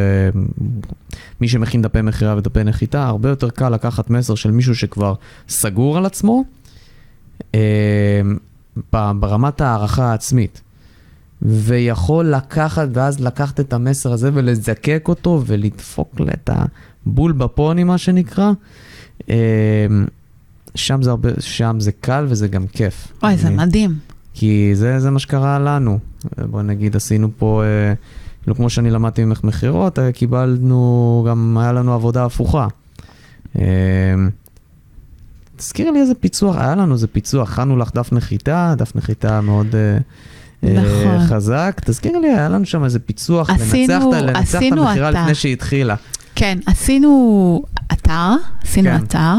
[1.40, 5.14] מי שמכין דפי מכירה ודפי נחיתה, הרבה יותר קל לקחת מסר של מישהו שכבר
[5.48, 6.44] סגור על עצמו,
[7.54, 7.60] אה,
[8.92, 10.60] ברמת הערכה העצמית.
[11.42, 16.50] ויכול לקחת, ואז לקחת את המסר הזה ולזקק אותו ולדפוק לה את
[17.06, 18.52] הבול בפוני, מה שנקרא.
[19.30, 19.86] אה,
[20.74, 23.08] שם זה, הרבה, שם זה קל וזה גם כיף.
[23.36, 23.98] זה אני- מדהים.
[24.34, 25.98] כי זה, זה מה שקרה לנו.
[26.50, 27.94] בוא נגיד, עשינו פה, אה,
[28.42, 32.66] כאילו כמו שאני למדתי ממך מכירות, אה, קיבלנו, גם היה לנו עבודה הפוכה.
[35.56, 39.66] תזכירי לי איזה פיצוח, היה לנו איזה פיצוח, הכנו לך דף נחיתה, דף נחיתה מאוד
[39.74, 39.98] אה,
[40.68, 41.26] אה, נכון.
[41.26, 41.80] חזק.
[41.84, 45.10] תזכירי לי, היה לנו שם איזה פיצוח, עשינו- לנצח, את ה- לנצח את עשינו המכירה.
[45.10, 45.94] לפני שהיא התחילה.
[46.34, 48.30] כן, עשינו אתר,
[48.64, 48.96] עשינו כן.
[49.04, 49.34] אתר,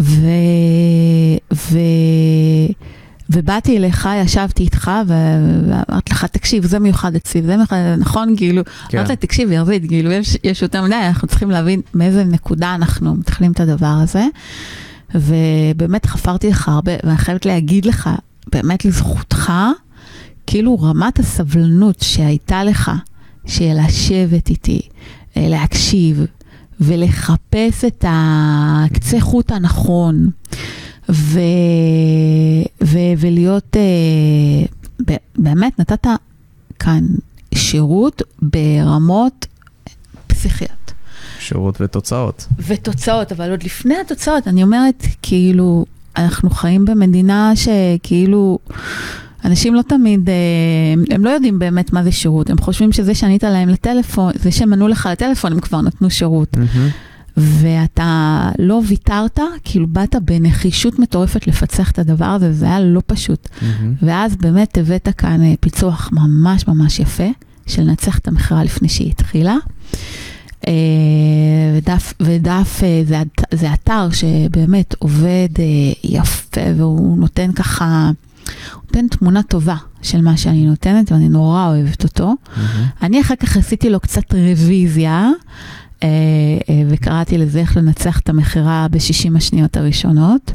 [0.00, 0.20] ו...
[1.52, 1.78] ו...
[3.30, 4.90] ובאתי אליך, ישבתי איתך.
[5.06, 8.98] ואמרתי לך, תקשיב, זה מיוחד אצלי, זה מיוחד, נכון, כאילו, כן.
[8.98, 13.52] אמרתי, תקשיב, ירזית, כאילו, יש, יש יותר מדי, אנחנו צריכים להבין מאיזה נקודה אנחנו מתחילים
[13.52, 14.24] את הדבר הזה.
[15.14, 18.10] ובאמת חפרתי לך הרבה, ואני חייבת להגיד לך,
[18.52, 19.52] באמת לזכותך,
[20.46, 22.90] כאילו רמת הסבלנות שהייתה לך,
[23.46, 24.80] של לשבת איתי,
[25.36, 26.26] אה, להקשיב
[26.80, 30.30] ולחפש את הקצה חוט הנכון,
[31.08, 31.40] ו,
[32.84, 36.06] ו, ולהיות, אה, באמת נתת
[36.78, 37.04] כאן
[37.54, 39.46] שירות ברמות
[40.26, 40.81] פסיכיות.
[41.42, 42.46] שירות ותוצאות.
[42.66, 45.84] ותוצאות, אבל עוד לפני התוצאות, אני אומרת, כאילו,
[46.16, 48.58] אנחנו חיים במדינה שכאילו,
[49.44, 50.34] אנשים לא תמיד, אה,
[51.14, 54.72] הם לא יודעים באמת מה זה שירות, הם חושבים שזה שענית להם לטלפון, זה שהם
[54.72, 56.54] ענו לך לטלפון, הם כבר נתנו שירות.
[56.54, 57.12] Mm-hmm.
[57.36, 63.48] ואתה לא ויתרת, כאילו באת בנחישות מטורפת לפצח את הדבר הזה, זה היה לא פשוט.
[63.48, 63.64] Mm-hmm.
[64.02, 67.28] ואז באמת הבאת כאן אה, פיצוח ממש ממש יפה,
[67.66, 69.56] של לנצח את המכירה לפני שהיא התחילה.
[70.66, 70.72] אה,
[71.76, 75.48] ודף, ודף זה, זה אתר שבאמת עובד
[76.04, 78.10] יפה והוא נותן ככה...
[78.74, 82.32] נותן תמונה טובה של מה שאני נותנת, ואני נורא אוהבת אותו.
[82.32, 82.60] Mm-hmm.
[83.02, 85.30] אני אחר כך עשיתי לו קצת רוויזיה,
[86.02, 86.08] אה,
[86.68, 90.52] אה, וקראתי לזה איך לנצח את המכירה ב-60 השניות הראשונות.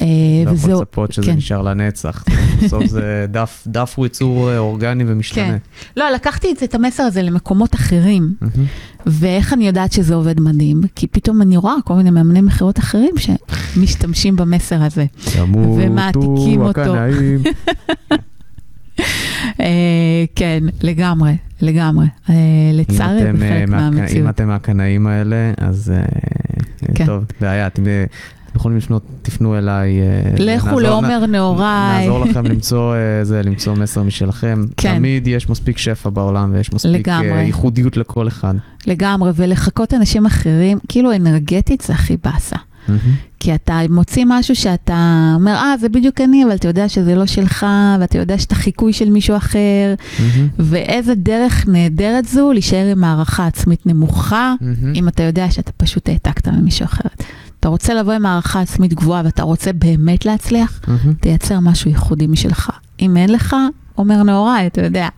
[0.00, 0.06] אה,
[0.46, 1.36] לא יכול לצפות שזה כן.
[1.36, 2.24] נשאר לנצח.
[2.64, 5.46] בסוף זה דף, דף הוא יצור אה, אורגני ומשתנה.
[5.46, 5.56] כן.
[5.96, 8.34] לא, לקחתי את, המסר הזה למקומות אחרים,
[9.06, 10.80] ואיך אני יודעת שזה עובד מדהים?
[10.94, 15.06] כי פתאום אני רואה כל מיני מאמני מכירות אחרים שמשתמשים במסר הזה.
[15.54, 16.94] ומעתיקים אותו.
[19.60, 22.06] אה, כן, לגמרי, לגמרי.
[22.72, 24.10] לצערי, בחלק מהמציאות.
[24.10, 25.92] אם אתם מהקנאים האלה, אז
[26.94, 27.06] כן.
[27.06, 27.68] טוב, בעיה.
[28.48, 30.00] אתם יכולים לפנות, תפנו אליי.
[30.00, 31.98] אה, לכו לעומר נהוראי.
[31.98, 34.64] נעזור לכם למצוא, אה, זה, למצוא מסר משלכם.
[34.76, 34.96] כן.
[34.96, 37.42] תמיד יש מספיק שפע בעולם ויש מספיק אה, לגמרי.
[37.42, 38.54] ייחודיות לכל אחד.
[38.86, 42.56] לגמרי, ולחכות אנשים אחרים, כאילו אנרגטית זה הכי באסה.
[42.56, 43.38] Mm-hmm.
[43.40, 47.26] כי אתה מוציא משהו שאתה אומר, אה, זה בדיוק אני, אבל אתה יודע שזה לא
[47.26, 47.66] שלך,
[48.00, 50.22] ואתה יודע שאתה חיקוי של מישהו אחר, mm-hmm.
[50.58, 54.86] ואיזה דרך נהדרת זו להישאר עם הערכה עצמית נמוכה, mm-hmm.
[54.94, 57.08] אם אתה יודע שאתה פשוט העתקת ממישהו אחר.
[57.68, 61.08] אתה רוצה לבוא עם הערכה עצמית גבוהה ואתה רוצה באמת להצליח, mm-hmm.
[61.20, 62.70] תייצר משהו ייחודי משלך.
[63.00, 63.56] אם אין לך,
[63.98, 65.08] אומר נהוראי, אתה יודע.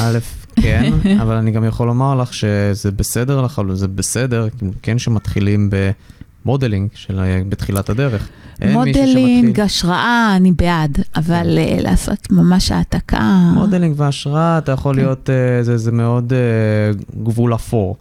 [0.00, 0.18] א',
[0.56, 4.48] כן, אבל אני גם יכול לומר לך שזה בסדר לך, זה בסדר,
[4.82, 5.70] כן שמתחילים
[6.48, 8.28] במודלינג של בתחילת הדרך.
[8.72, 11.82] מודלינג, השראה, אני בעד, אבל כן.
[11.82, 13.50] לעשות ממש העתקה...
[13.54, 15.00] modeling והשראה, אתה יכול כן.
[15.00, 17.96] להיות, אה, זה, זה מאוד uh, גבול אפור.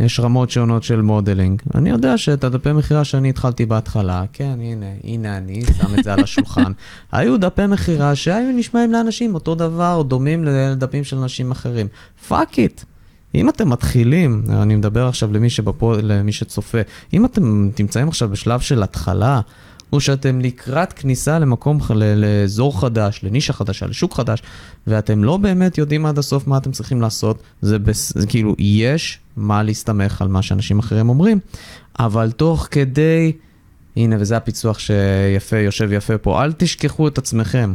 [0.00, 1.62] יש רמות שונות של modeling.
[1.74, 6.12] אני יודע שאת הדפי מכירה שאני התחלתי בהתחלה, כן, הנה, הנה אני שם את זה
[6.12, 6.72] על השולחן.
[7.12, 11.86] היו דפי מכירה שהיו נשמעים לאנשים אותו דבר, דומים לדפים של אנשים אחרים.
[12.28, 12.82] fuck it.
[13.34, 16.78] אם אתם מתחילים, אני מדבר עכשיו למי, שבפו, למי שצופה,
[17.12, 19.40] אם אתם נמצאים עכשיו בשלב של התחלה,
[19.92, 24.42] או שאתם לקראת כניסה למקום, לאזור חדש, לנישה חדשה, לשוק חדש,
[24.86, 28.12] ואתם לא באמת יודעים עד הסוף מה אתם צריכים לעשות, זה, בס...
[28.28, 31.38] כאילו, יש מה להסתמך על מה שאנשים אחרים אומרים,
[31.98, 33.32] אבל תוך כדי,
[33.96, 37.74] הנה, וזה הפיצוח שיפה, יושב יפה פה, אל תשכחו את עצמכם.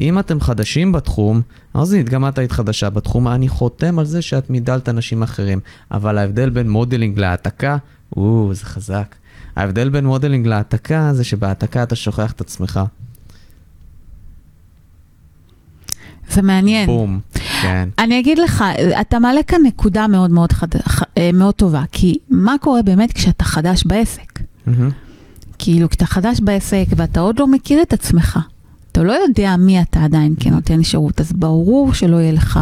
[0.00, 1.42] אם אתם חדשים בתחום,
[1.74, 5.60] אז הנה, גם את היית חדשה בתחום, אני חותם על זה שאת מידלת אנשים אחרים.
[5.90, 7.76] אבל ההבדל בין modeling להעתקה,
[8.16, 9.14] או, זה חזק.
[9.56, 12.80] ההבדל בין modeling להעתקה זה שבהעתקה אתה שוכח את עצמך.
[16.30, 16.86] זה מעניין.
[16.86, 17.20] בום,
[17.62, 17.88] כן.
[17.98, 18.64] אני אגיד לך,
[19.00, 20.68] אתה מעלה כאן נקודה מאוד מאוד, חד,
[21.18, 24.38] אה, מאוד טובה, כי מה קורה באמת כשאתה חדש בעסק?
[24.38, 24.70] Mm-hmm.
[25.58, 28.38] כאילו, כשאתה חדש בעסק ואתה עוד לא מכיר את עצמך,
[28.92, 32.60] אתה לא יודע מי אתה עדיין כנותן שירות, אז ברור שלא יהיה לך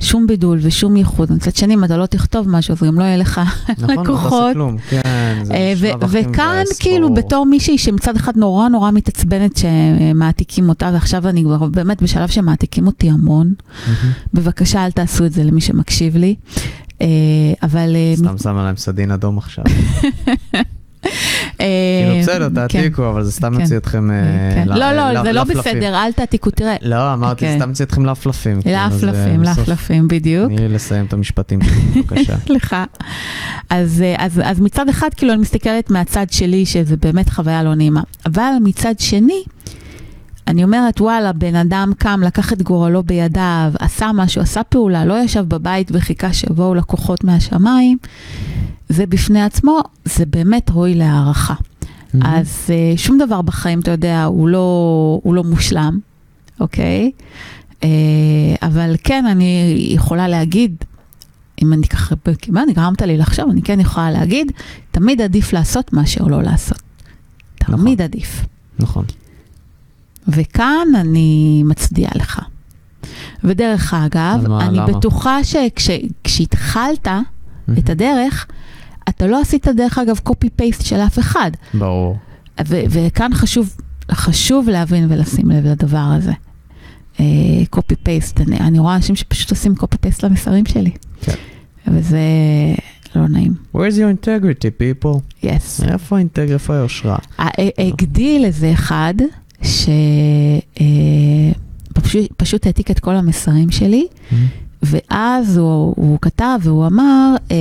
[0.00, 1.32] שום בידול ושום ייחוד.
[1.32, 3.40] מצד שני, אם אתה לא תכתוב משהו, אז גם לא יהיה לך
[3.78, 3.96] לקוחות.
[4.08, 5.72] נכון, לא תעשה כלום, כן, זה אה.
[6.08, 12.02] וכאן, כאילו, בתור מישהי שמצד אחד נורא נורא מתעצבנת שמעתיקים אותה, ועכשיו אני כבר באמת
[12.02, 13.54] בשלב שמעתיקים אותי המון,
[14.34, 16.34] בבקשה, אל תעשו את זה למי שמקשיב לי.
[17.00, 17.06] אה,
[17.62, 17.96] אבל...
[17.96, 19.64] אה, סתם שמה להם סדין אדום עכשיו.
[21.58, 23.02] כאילו אה, בסדר, תעתיקו, כן.
[23.02, 23.76] אבל זה סתם מוציא כן.
[23.76, 24.16] אתכם אה,
[24.54, 24.68] כן.
[24.68, 26.76] לא, לא, זה לא בסדר, אל תעתיקו, תראה.
[26.82, 28.62] לא, אמרתי, זה סתם מוציא אתכם לאפלפים.
[28.62, 30.46] כאילו, לאפלפים, לאפלפים, בדיוק.
[30.48, 32.34] תני לי לסיים את המשפטים שלי, בבקשה.
[32.48, 32.76] לך.
[33.70, 34.04] אז
[34.60, 38.02] מצד אחד, כאילו, אני מסתכלת מהצד שלי, שזה באמת חוויה לא נעימה.
[38.26, 39.42] אבל מצד שני,
[40.48, 45.22] אני אומרת, וואלה, בן אדם קם, לקח את גורלו בידיו, עשה משהו, עשה פעולה, לא
[45.24, 47.98] ישב בבית וחיכה שיבואו לקוחות מהשמיים.
[48.88, 51.54] זה בפני עצמו, זה באמת ראוי להערכה.
[51.54, 52.18] Mm-hmm.
[52.22, 55.98] אז uh, שום דבר בחיים, אתה יודע, הוא לא, הוא לא מושלם,
[56.60, 57.10] אוקיי?
[57.80, 57.84] Uh,
[58.62, 60.76] אבל כן, אני יכולה להגיד,
[61.62, 64.52] אם אני ככה, כמעט גרמת לי לחשוב, אני כן יכולה להגיד,
[64.90, 66.80] תמיד עדיף לעשות מאשר לא לעשות.
[67.58, 68.04] תמיד נכון.
[68.04, 68.44] עדיף.
[68.78, 69.04] נכון.
[70.28, 72.40] וכאן אני מצדיעה לך.
[73.44, 74.86] ודרך אגב, מה, אני למה?
[74.86, 77.78] בטוחה שכשהתחלת mm-hmm.
[77.78, 78.46] את הדרך,
[79.08, 81.50] אתה לא עשית דרך אגב קופי פייסט של אף אחד.
[81.74, 82.18] ברור.
[82.68, 83.76] וכאן חשוב,
[84.10, 86.32] חשוב להבין ולשים לב לדבר הזה.
[87.70, 90.90] קופי uh, פייסט, אני, אני רואה אנשים שפשוט עושים קופי פייסט למסרים שלי.
[91.20, 91.32] כן.
[91.88, 92.20] וזה
[93.16, 93.54] לא נעים.
[93.74, 95.20] Where's your integrity people?
[95.42, 95.88] Yes.
[95.88, 97.18] איפה האינטגר, איפה היושרה?
[97.78, 99.14] הגדיל איזה אחד,
[99.62, 100.66] שפשוט
[102.66, 104.34] אה, העתיק את כל המסרים שלי, mm-hmm.
[104.82, 107.56] ואז הוא, הוא כתב והוא אמר, אה,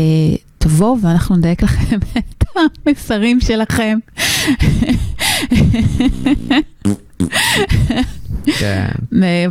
[0.58, 2.44] תבואו ואנחנו נדייק לכם את
[2.86, 4.00] המסרים שלכם.
[8.60, 8.88] כן.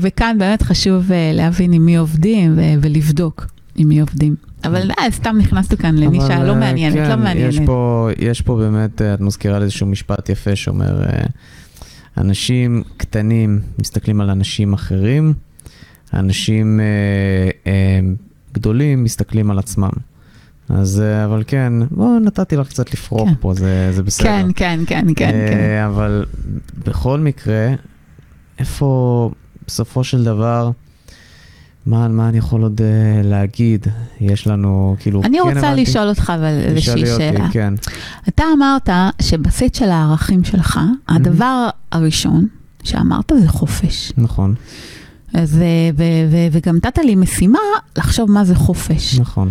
[0.01, 4.37] וכאן באמת חשוב אה, להבין עם מי עובדים ולבדוק עם מי עובדים.
[4.65, 7.53] אבל די, סתם נכנסנו כאן לנישה לא מעניינת, לא כן, מעניינת.
[7.53, 11.03] יש פה, יש פה באמת, את מזכירה איזשהו משפט יפה שאומר,
[12.19, 15.35] אנשים קטנים מסתכלים על אנשים אחרים,
[16.15, 18.01] אנשים אה, אה,
[18.53, 19.91] גדולים מסתכלים על עצמם.
[20.69, 23.35] אז, אה, אבל כן, בוא, נתתי לך קצת לפרוק כן.
[23.41, 24.27] פה, זה, זה בסדר.
[24.27, 25.85] כן, כן, כן, כן, אה, כן.
[25.87, 26.25] אבל
[26.87, 27.69] בכל מקרה,
[28.59, 29.31] איפה
[29.67, 30.71] בסופו של דבר,
[31.87, 33.87] מה, מה אני יכול עוד uh, להגיד?
[34.21, 35.83] יש לנו, כאילו, אני כן רוצה הבנתי?
[35.83, 37.45] לשאול אותך אבל איזושהי שאלה.
[37.45, 37.75] אותי, כן.
[38.29, 38.89] אתה אמרת
[39.23, 41.15] שבסט של הערכים שלך, mm-hmm.
[41.15, 42.47] הדבר הראשון
[42.83, 44.13] שאמרת זה חופש.
[44.17, 44.55] נכון.
[45.35, 45.57] אז,
[45.97, 47.59] ו, ו, וגם נתת לי משימה
[47.99, 49.19] לחשוב מה זה חופש.
[49.19, 49.51] נכון.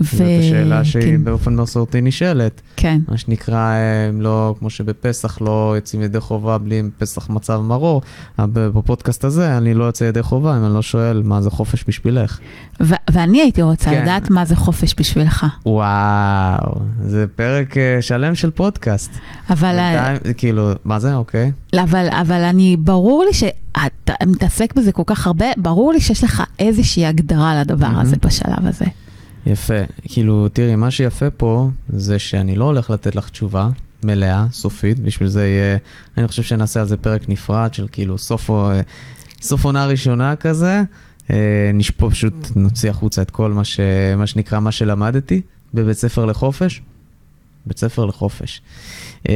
[0.00, 0.04] ו...
[0.04, 1.24] זאת השאלה שהיא כן.
[1.24, 2.60] באופן מסורתי נשאלת.
[2.76, 3.00] כן.
[3.08, 3.72] מה שנקרא,
[4.08, 8.02] הם לא, כמו שבפסח לא יוצאים ידי חובה בלי פסח מצב מרור,
[8.38, 12.38] בפודקאסט הזה אני לא יוצא ידי חובה אם אני לא שואל מה זה חופש בשבילך.
[12.80, 14.02] ו- ואני הייתי רוצה כן.
[14.02, 15.46] לדעת מה זה חופש בשבילך.
[15.66, 19.10] וואו, זה פרק אה, שלם של פודקאסט.
[19.50, 19.76] אבל...
[19.76, 21.14] בינתיים, כאילו, מה זה?
[21.14, 21.52] אוקיי.
[21.74, 26.42] אבל, אבל אני, ברור לי שאתה מתעסק בזה כל כך הרבה, ברור לי שיש לך
[26.58, 28.00] איזושהי הגדרה לדבר mm-hmm.
[28.00, 28.84] הזה בשלב הזה.
[29.46, 29.74] יפה.
[30.02, 33.68] כאילו, תראי, מה שיפה פה זה שאני לא הולך לתת לך תשובה
[34.04, 35.76] מלאה, סופית, בשביל זה יהיה,
[36.18, 38.50] אני חושב שנעשה על זה פרק נפרד של כאילו סוף,
[39.40, 40.82] סוף עונה ראשונה כזה.
[41.30, 43.80] אה, נשפו פשוט, נוציא החוצה את כל מה, ש,
[44.16, 45.40] מה שנקרא, מה שלמדתי
[45.74, 46.82] בבית ספר לחופש.
[47.66, 48.62] בית ספר לחופש.
[49.28, 49.34] אה,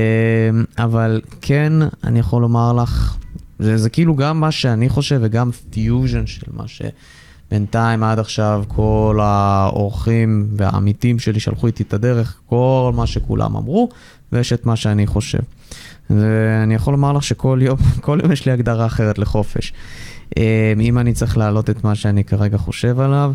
[0.78, 1.72] אבל כן,
[2.04, 3.16] אני יכול לומר לך,
[3.58, 6.82] זה, זה כאילו גם מה שאני חושב וגם פיוז'ן של מה ש...
[7.51, 13.88] בינתיים עד עכשיו כל האורחים והעמיתים שלי שלחו איתי את הדרך, כל מה שכולם אמרו,
[14.32, 15.38] ויש את מה שאני חושב.
[16.11, 19.72] ואני יכול לומר לך שכל יום, כל יום יש לי הגדרה אחרת לחופש.
[20.38, 23.32] אה, אם אני צריך להעלות את מה שאני כרגע חושב עליו,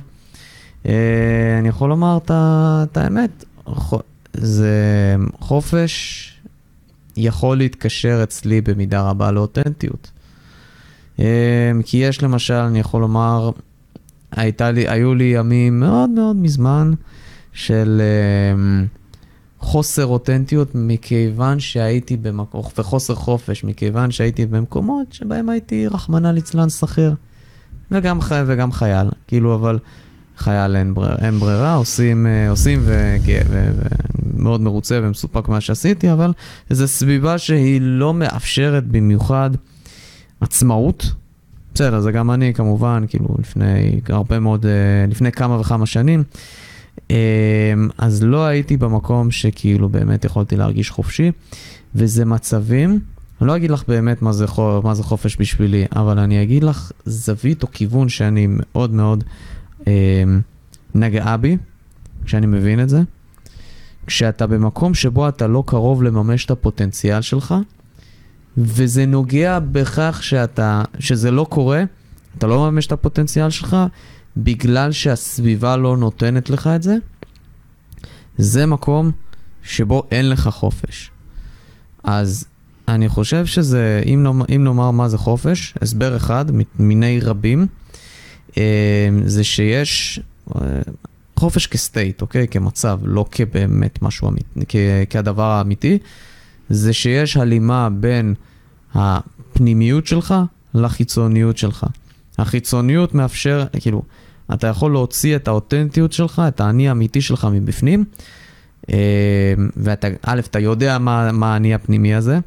[0.86, 3.44] אה, אני יכול לומר את האמת,
[4.34, 6.32] זה חופש
[7.18, 10.12] יכול להתקשר אצלי במידה רבה לאותנטיות.
[11.20, 13.52] אה, כי יש למשל, אני יכול לומר,
[14.36, 16.94] הייתה לי, היו לי ימים מאוד מאוד מזמן
[17.54, 18.60] של uh,
[19.60, 27.16] חוסר אותנטיות מכיוון שהייתי במקום, וחוסר חופש מכיוון שהייתי במקומות שבהם הייתי רחמנא ליצלן שכיר.
[27.92, 29.80] וגם, חי, וגם חייל, כאילו, אבל
[30.38, 36.34] חייל אין, בריר, אין ברירה, עושים, uh, עושים ומאוד מרוצה ומסופק מה שעשיתי, אבל
[36.70, 39.50] זו סביבה שהיא לא מאפשרת במיוחד
[40.42, 41.12] עצמאות.
[41.76, 44.72] בסדר, זה גם אני כמובן, כאילו לפני הרבה מאוד, אה,
[45.10, 46.24] לפני כמה וכמה שנים.
[47.12, 47.16] אה,
[47.98, 51.32] אז לא הייתי במקום שכאילו באמת יכולתי להרגיש חופשי,
[51.96, 53.00] וזה מצבים,
[53.42, 54.46] אני לא אגיד לך באמת מה זה,
[54.84, 59.24] מה זה חופש בשבילי, אבל אני אגיד לך זווית או כיוון שאני מאוד מאוד
[59.88, 60.24] אה,
[60.96, 61.58] נגעה בי,
[62.26, 63.02] כשאני מבין את זה.
[64.08, 67.56] כשאתה במקום שבו אתה לא קרוב לממש את הפוטנציאל שלך,
[68.58, 71.84] וזה נוגע בכך שאתה, שזה לא קורה,
[72.38, 73.78] אתה לא מממש את הפוטנציאל שלך,
[74.38, 76.96] בגלל שהסביבה לא נותנת לך את זה,
[78.38, 79.12] זה מקום
[79.64, 81.12] שבו אין לך חופש.
[82.04, 82.46] אז
[82.88, 86.46] אני חושב שזה, אם נאמר, אם נאמר מה זה חופש, הסבר אחד
[86.80, 87.68] מיני רבים,
[88.58, 90.20] אה, זה שיש
[90.56, 90.62] אה,
[91.36, 92.48] חופש כסטייט, אוקיי?
[92.48, 94.66] כמצב, לא כבאמת משהו אמיתי,
[95.10, 95.98] כהדבר האמיתי.
[96.70, 98.34] זה שיש הלימה בין
[98.94, 100.36] הפנימיות שלך
[100.74, 101.86] לחיצוניות שלך.
[102.38, 104.02] החיצוניות מאפשר, כאילו,
[104.54, 108.06] אתה יכול להוציא את האותנטיות שלך, את האני האמיתי שלך מבפנים,
[108.90, 112.40] אה, ואתה, א', אתה יודע מה, מה האני הפנימי הזה,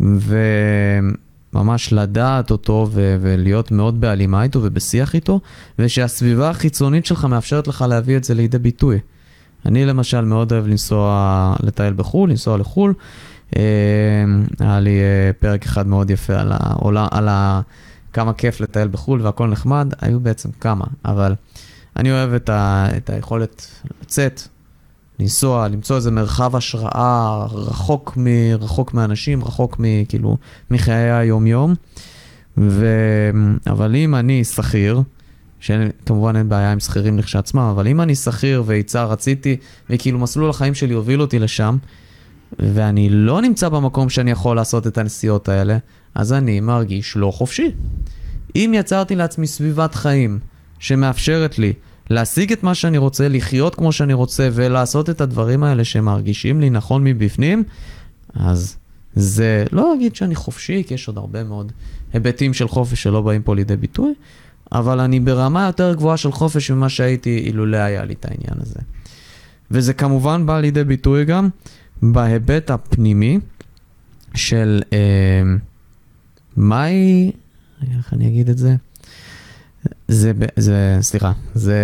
[0.00, 5.40] וממש לדעת אותו ו- ולהיות מאוד בהלימה איתו ובשיח איתו,
[5.78, 8.98] ושהסביבה החיצונית שלך מאפשרת לך להביא את זה לידי ביטוי.
[9.66, 12.94] אני למשל מאוד אוהב לנסוע, לטייל בחו"ל, לנסוע לחו"ל,
[14.60, 15.00] היה לי
[15.38, 17.60] פרק אחד מאוד יפה על, העולם, על ה,
[18.12, 21.34] כמה כיף לטייל בחו"ל והכל נחמד, היו בעצם כמה, אבל
[21.96, 23.66] אני אוהב את, ה, את היכולת
[24.02, 24.42] לצאת,
[25.20, 28.26] לנסוע, למצוא איזה מרחב השראה רחוק, מ,
[28.60, 30.36] רחוק מאנשים, רחוק מ, כאילו,
[30.70, 31.74] מחיי היום-יום.
[32.58, 32.86] ו...
[33.66, 35.02] אבל אם אני שכיר,
[35.60, 39.56] שכמובן אין בעיה עם שכירים לכשעצמם, אבל אם אני שכיר ויצא, רציתי,
[39.90, 41.76] וכאילו מסלול החיים שלי הוביל אותי לשם,
[42.58, 45.78] ואני לא נמצא במקום שאני יכול לעשות את הנסיעות האלה,
[46.14, 47.70] אז אני מרגיש לא חופשי.
[48.56, 50.38] אם יצרתי לעצמי סביבת חיים
[50.78, 51.72] שמאפשרת לי
[52.10, 56.70] להשיג את מה שאני רוצה, לחיות כמו שאני רוצה ולעשות את הדברים האלה שמרגישים לי
[56.70, 57.64] נכון מבפנים,
[58.34, 58.76] אז
[59.14, 61.72] זה לא להגיד שאני חופשי, כי יש עוד הרבה מאוד
[62.12, 64.14] היבטים של חופש שלא באים פה לידי ביטוי,
[64.72, 68.80] אבל אני ברמה יותר גבוהה של חופש ממה שהייתי אילולא היה לי את העניין הזה.
[69.70, 71.48] וזה כמובן בא לידי ביטוי גם
[72.02, 73.38] בהיבט הפנימי
[74.34, 75.42] של אה,
[76.56, 77.32] מהי,
[77.98, 78.76] איך אני אגיד את זה?
[80.08, 81.76] זה, זה, סליחה, זה,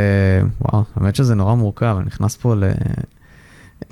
[0.61, 2.65] וואו, האמת שזה נורא מורכב, אני נכנס פה ל...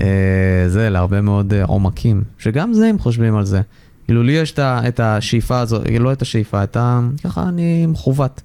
[0.01, 3.61] אה, זה, להרבה מאוד אה, עומקים, שגם זה, אם חושבים על זה.
[4.05, 7.01] כאילו, לי יש את השאיפה הזו, לא את השאיפה, את ה...
[7.25, 8.43] ככה אני מכוות.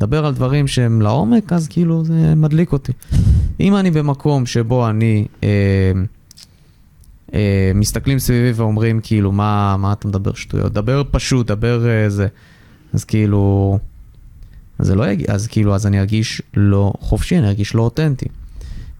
[0.00, 2.92] לדבר על דברים שהם לעומק, אז כאילו זה מדליק אותי.
[3.60, 5.92] אם אני במקום שבו אני, אה,
[7.74, 10.72] מסתכלים סביבי ואומרים כאילו, מה, מה אתה מדבר שטויות?
[10.72, 12.26] דבר פשוט, דבר אה, זה.
[12.92, 13.78] אז כאילו,
[14.78, 18.26] אז זה לא יגיע, אז כאילו, אז אני ארגיש לא חופשי, אני ארגיש לא אותנטי.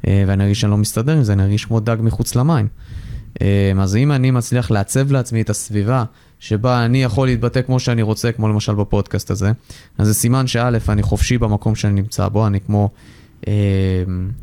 [0.06, 2.68] אה, ואני ארגיש שאני לא מסתדר עם זה, אני ארגיש כמו דג מחוץ למים.
[3.42, 6.04] אה, אז אם אני מצליח לעצב לעצמי את הסביבה
[6.40, 9.52] שבה אני יכול להתבטא כמו שאני רוצה, כמו למשל בפודקאסט הזה,
[9.98, 13.19] אז זה סימן שא', אני חופשי במקום שאני נמצא בו, אני כמו, אה,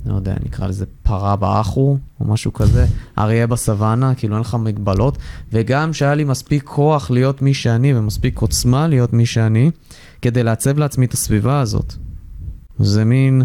[0.06, 2.86] לא יודע, נקרא לזה פרה באחו, או משהו כזה,
[3.18, 5.18] אריה בסוואנה, כאילו אין לך מגבלות,
[5.54, 9.72] וגם שהיה לי מספיק כוח להיות מי שאני, ומספיק עוצמה להיות מי שאני,
[10.22, 11.94] כדי לעצב לעצמי את הסביבה הזאת.
[12.80, 13.42] זה מין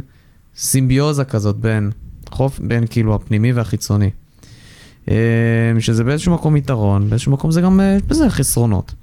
[0.57, 1.91] סימביוזה כזאת בין,
[2.31, 4.11] חוף, בין כאילו הפנימי והחיצוני.
[5.11, 5.15] אה,
[5.81, 8.95] שזה באיזשהו מקום יתרון, באיזשהו מקום זה גם, יש אה, בזה חסרונות.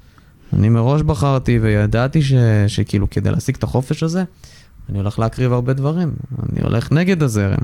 [0.53, 2.33] אני מראש בחרתי וידעתי ש,
[2.67, 4.23] שכאילו כדי להשיג את החופש הזה,
[4.89, 6.11] אני הולך להקריב הרבה דברים.
[6.51, 7.59] אני הולך נגד הזרם.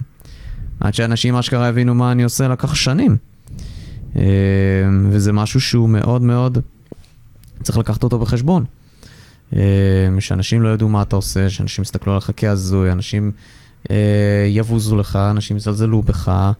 [0.79, 3.17] עד שאנשים אשכרה הבינו מה אני עושה לקח שנים.
[4.15, 4.23] אה,
[5.09, 6.57] וזה משהו שהוא מאוד מאוד,
[7.63, 8.65] צריך לקחת אותו בחשבון.
[10.19, 13.31] שאנשים לא ידעו מה אתה עושה, שאנשים יסתכלו עליך כהזוי, אנשים
[14.49, 16.51] יבוזו לך, אנשים יזלזלו בך.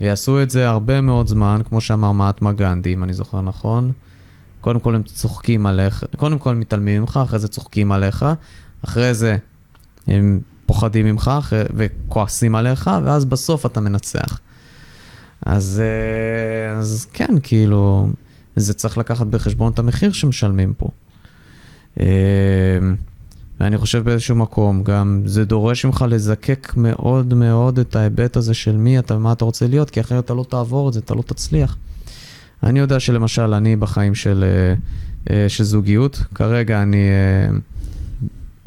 [0.00, 3.92] ויעשו את זה הרבה מאוד זמן, כמו שאמר מעטמה גנדי, אם אני זוכר נכון.
[4.60, 8.26] קודם כל הם צוחקים עליך, קודם כל מתעלמים ממך, אחרי זה צוחקים עליך,
[8.84, 9.36] אחרי זה
[10.08, 11.30] הם פוחדים ממך
[11.74, 14.40] וכועסים עליך, ואז בסוף אתה מנצח.
[15.46, 18.08] אז, אה, אז כן, כאילו,
[18.56, 20.88] זה צריך לקחת בחשבון את המחיר שמשלמים פה.
[22.00, 22.06] אה,
[23.60, 28.76] ואני חושב באיזשהו מקום, גם זה דורש ממך לזקק מאוד מאוד את ההיבט הזה של
[28.76, 31.22] מי אתה ומה אתה רוצה להיות, כי אחרת אתה לא תעבור את זה, אתה לא
[31.22, 31.76] תצליח.
[32.62, 34.44] אני יודע שלמשל, אני בחיים של,
[35.30, 37.08] אה, של זוגיות, כרגע אני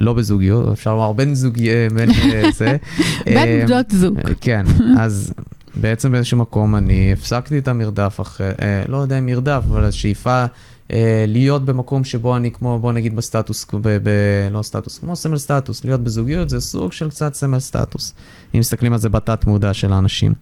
[0.01, 2.07] לא בזוגיות, אפשר לומר בן זוגי, בן
[2.57, 2.77] זה.
[3.25, 4.19] בן בנות זוג.
[4.41, 4.65] כן,
[4.99, 5.33] אז
[5.75, 8.49] בעצם באיזשהו מקום אני הפסקתי את המרדף אחרי,
[8.87, 10.45] לא יודע אם מרדף, אבל השאיפה
[10.91, 14.09] אה, להיות במקום שבו אני כמו, בוא נגיד בסטטוס, ב, ב,
[14.51, 18.13] לא סטטוס, כמו סמל סטטוס, להיות בזוגיות זה סוג של קצת סמל סטטוס,
[18.55, 20.33] אם מסתכלים על זה בתת מודע של האנשים.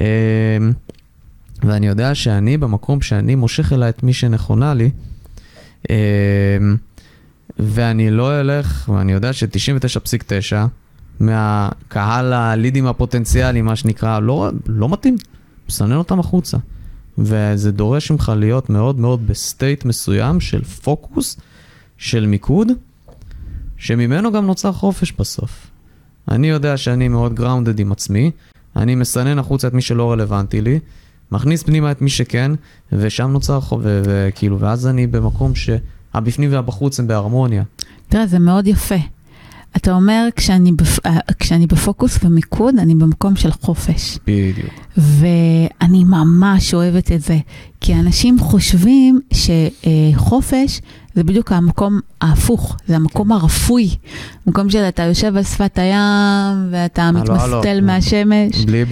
[0.00, 0.06] אה,
[1.62, 4.90] ואני יודע שאני במקום שאני מושך אליי את מי שנכונה לי,
[5.90, 5.96] אה,
[7.58, 10.56] ואני לא אלך, ואני יודע ש-99.9
[11.20, 15.16] מהקהל הלידים הפוטנציאליים, מה שנקרא, לא, לא מתאים,
[15.68, 16.56] מסנן אותם החוצה.
[17.18, 21.36] וזה דורש ממך להיות מאוד מאוד ב state מסוים של פוקוס,
[21.98, 22.68] של מיקוד,
[23.76, 25.66] שממנו גם נוצר חופש בסוף.
[26.30, 28.30] אני יודע שאני מאוד גראונדד עם עצמי,
[28.76, 30.78] אני מסנן החוצה את מי שלא רלוונטי לי,
[31.32, 32.52] מכניס פנימה את מי שכן,
[32.92, 35.54] ושם נוצר חופש, וכאילו, ואז אני במקום
[36.12, 37.62] שהבפנים והבחוץ הם בהרמוניה.
[38.08, 38.94] תראה, זה מאוד יפה.
[39.76, 41.06] אתה אומר, כשאני, בפ...
[41.06, 44.18] אה, כשאני בפוקוס ומיקוד, אני במקום של חופש.
[44.26, 44.70] בדיוק.
[44.96, 47.38] ואני ממש אוהבת את זה,
[47.80, 50.80] כי אנשים חושבים שחופש
[51.14, 53.88] זה בדיוק המקום ההפוך, זה המקום הרפוי.
[54.46, 58.64] מקום שאתה יושב על שפת הים ואתה מתמסטל מהשמש.
[58.66, 58.84] בלי,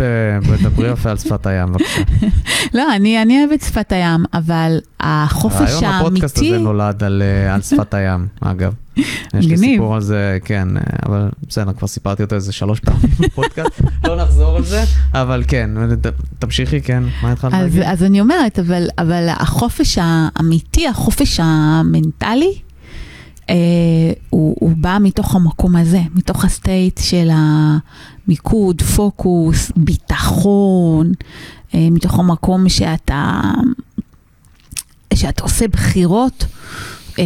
[0.63, 2.03] דברי יפה על שפת הים, בבקשה.
[2.79, 5.87] לא, אני, אני אוהבת שפת הים, אבל החופש האמיתי...
[5.87, 8.73] רעיון הפודקאסט הזה נולד על, אה, על שפת הים, אגב.
[8.97, 10.69] יש לי סיפור על זה, כן,
[11.07, 15.71] אבל בסדר, כבר סיפרתי אותו איזה שלוש פעמים בפודקאסט, לא נחזור על זה, אבל כן,
[16.39, 17.83] תמשיכי, כן, מה התחלת להגיד?
[17.83, 18.59] אז אני אומרת,
[18.99, 22.53] אבל, החופש האמיתי, החופש המנטלי,
[23.51, 23.55] אה,
[24.31, 31.13] הוא, הוא בא מתוך המקום הזה, מתוך הסטייט של המיקוד, פוקוס, ביטחון,
[31.75, 33.41] אה, מתוך המקום שאתה,
[35.15, 36.47] שאתה עושה בחירות.
[37.19, 37.25] אה,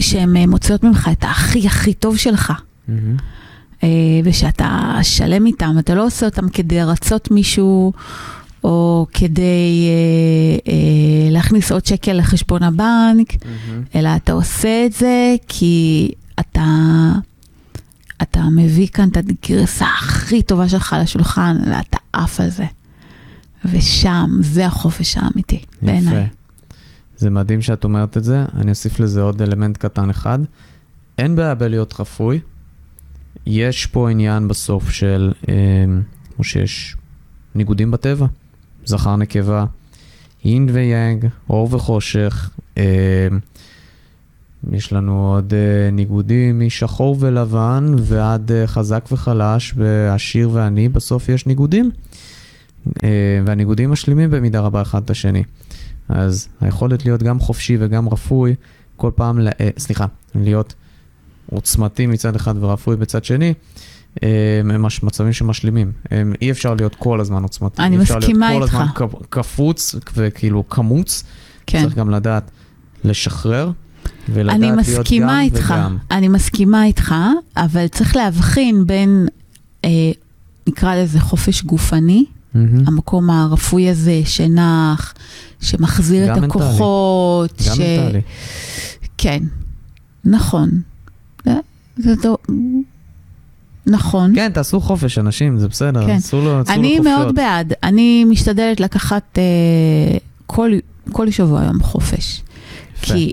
[0.00, 2.52] שהן אה, מוציאות ממך את הכי הכי טוב שלך.
[2.88, 3.82] Mm-hmm.
[4.24, 7.92] ושאתה שלם איתם, אתה לא עושה אותם כדי לרצות מישהו,
[8.64, 13.94] או כדי אה, אה, להכניס עוד שקל לחשבון הבנק, mm-hmm.
[13.94, 16.66] אלא אתה עושה את זה כי אתה,
[18.22, 22.66] אתה מביא כאן את הגרסה הכי טובה שלך לשולחן, ואתה עף על זה.
[23.64, 26.26] ושם, זה החופש האמיתי, בעיניי.
[27.24, 30.38] זה מדהים שאת אומרת את זה, אני אוסיף לזה עוד אלמנט קטן אחד.
[31.18, 32.40] אין בעיה בלהיות רפוי,
[33.46, 35.54] יש פה עניין בסוף של, אה,
[36.34, 36.96] כמו שיש
[37.54, 38.26] ניגודים בטבע,
[38.84, 39.64] זכר נקבה,
[40.44, 43.28] אינד ויאנג, אור וחושך, אה,
[44.72, 51.46] יש לנו עוד אה, ניגודים משחור ולבן ועד אה, חזק וחלש ועשיר ועני, בסוף יש
[51.46, 51.90] ניגודים.
[53.04, 53.08] אה,
[53.46, 55.42] והניגודים משלימים במידה רבה אחד את השני.
[56.08, 58.54] אז היכולת להיות גם חופשי וגם רפוי,
[58.96, 60.74] כל פעם, לה, אה, סליחה, להיות
[61.50, 63.54] עוצמתי מצד אחד ורפוי בצד שני,
[64.22, 65.92] אה, הם מצבים שמשלימים.
[66.10, 67.82] הם, אי אפשר להיות כל הזמן עוצמתי.
[67.82, 68.62] אני מסכימה איתך.
[68.62, 71.24] אי אפשר להיות כל הזמן קפוץ וכאילו קמוץ.
[71.66, 71.82] כן.
[71.82, 72.50] צריך גם לדעת
[73.04, 73.70] לשחרר.
[74.28, 74.78] ולדעת להיות גם וגם.
[74.78, 75.74] אני מסכימה איתך,
[76.10, 77.14] אני מסכימה איתך,
[77.56, 79.28] אבל צריך להבחין בין,
[79.84, 79.90] אה,
[80.66, 82.24] נקרא לזה חופש גופני,
[82.54, 82.58] mm-hmm.
[82.86, 85.14] המקום הרפוי הזה שנח,
[85.60, 87.62] שמחזיר את הכוחות.
[87.68, 87.78] גם ש...
[87.78, 88.20] מנטלי.
[89.18, 89.42] כן,
[90.24, 90.70] נכון.
[91.44, 91.54] זה,
[91.96, 92.36] זה טוב.
[93.86, 94.34] נכון.
[94.34, 96.16] כן, תעשו חופש, אנשים, זה בסדר, כן.
[96.16, 96.78] אסור לו חופשות.
[96.78, 97.72] אני מאוד בעד.
[97.82, 100.70] אני משתדלת לקחת uh, כל,
[101.12, 102.42] כל שבוע יום חופש.
[102.96, 103.14] יפה.
[103.14, 103.32] כי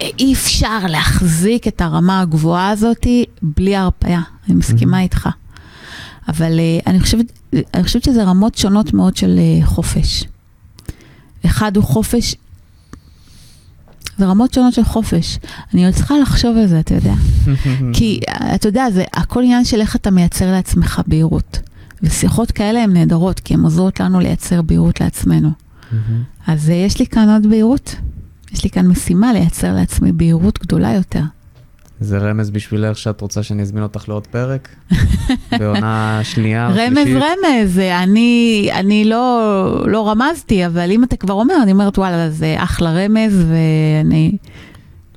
[0.00, 3.06] אי אפשר להחזיק את הרמה הגבוהה הזאת
[3.42, 4.20] בלי הרפאיה.
[4.48, 5.02] אני מסכימה mm-hmm.
[5.02, 5.28] איתך.
[6.28, 7.38] אבל uh, אני חושבת,
[7.74, 10.24] אני חושבת שזה רמות שונות מאוד של uh, חופש.
[11.46, 12.34] אחד הוא חופש,
[14.18, 15.38] זה רמות שונות של חופש.
[15.74, 17.14] אני עוד צריכה לחשוב על זה, אתה יודע.
[17.96, 18.20] כי,
[18.54, 21.60] אתה יודע, זה הכל עניין של איך אתה מייצר לעצמך בהירות.
[22.02, 25.50] ושיחות כאלה הן נהדרות, כי הן עוזרות לנו לייצר בהירות לעצמנו.
[26.46, 27.96] אז uh, יש לי כאן עוד בהירות.
[28.52, 31.22] יש לי כאן משימה לייצר לעצמי בהירות גדולה יותר.
[32.02, 34.68] זה רמז בשבילך שאת רוצה שאני אזמין אותך לעוד פרק?
[35.58, 36.98] בעונה שנייה או שלישית?
[36.98, 42.30] רמז רמז, אני, אני לא, לא רמזתי, אבל אם אתה כבר אומר, אני אומרת, וואלה,
[42.30, 44.32] זה אחלה רמז, ואני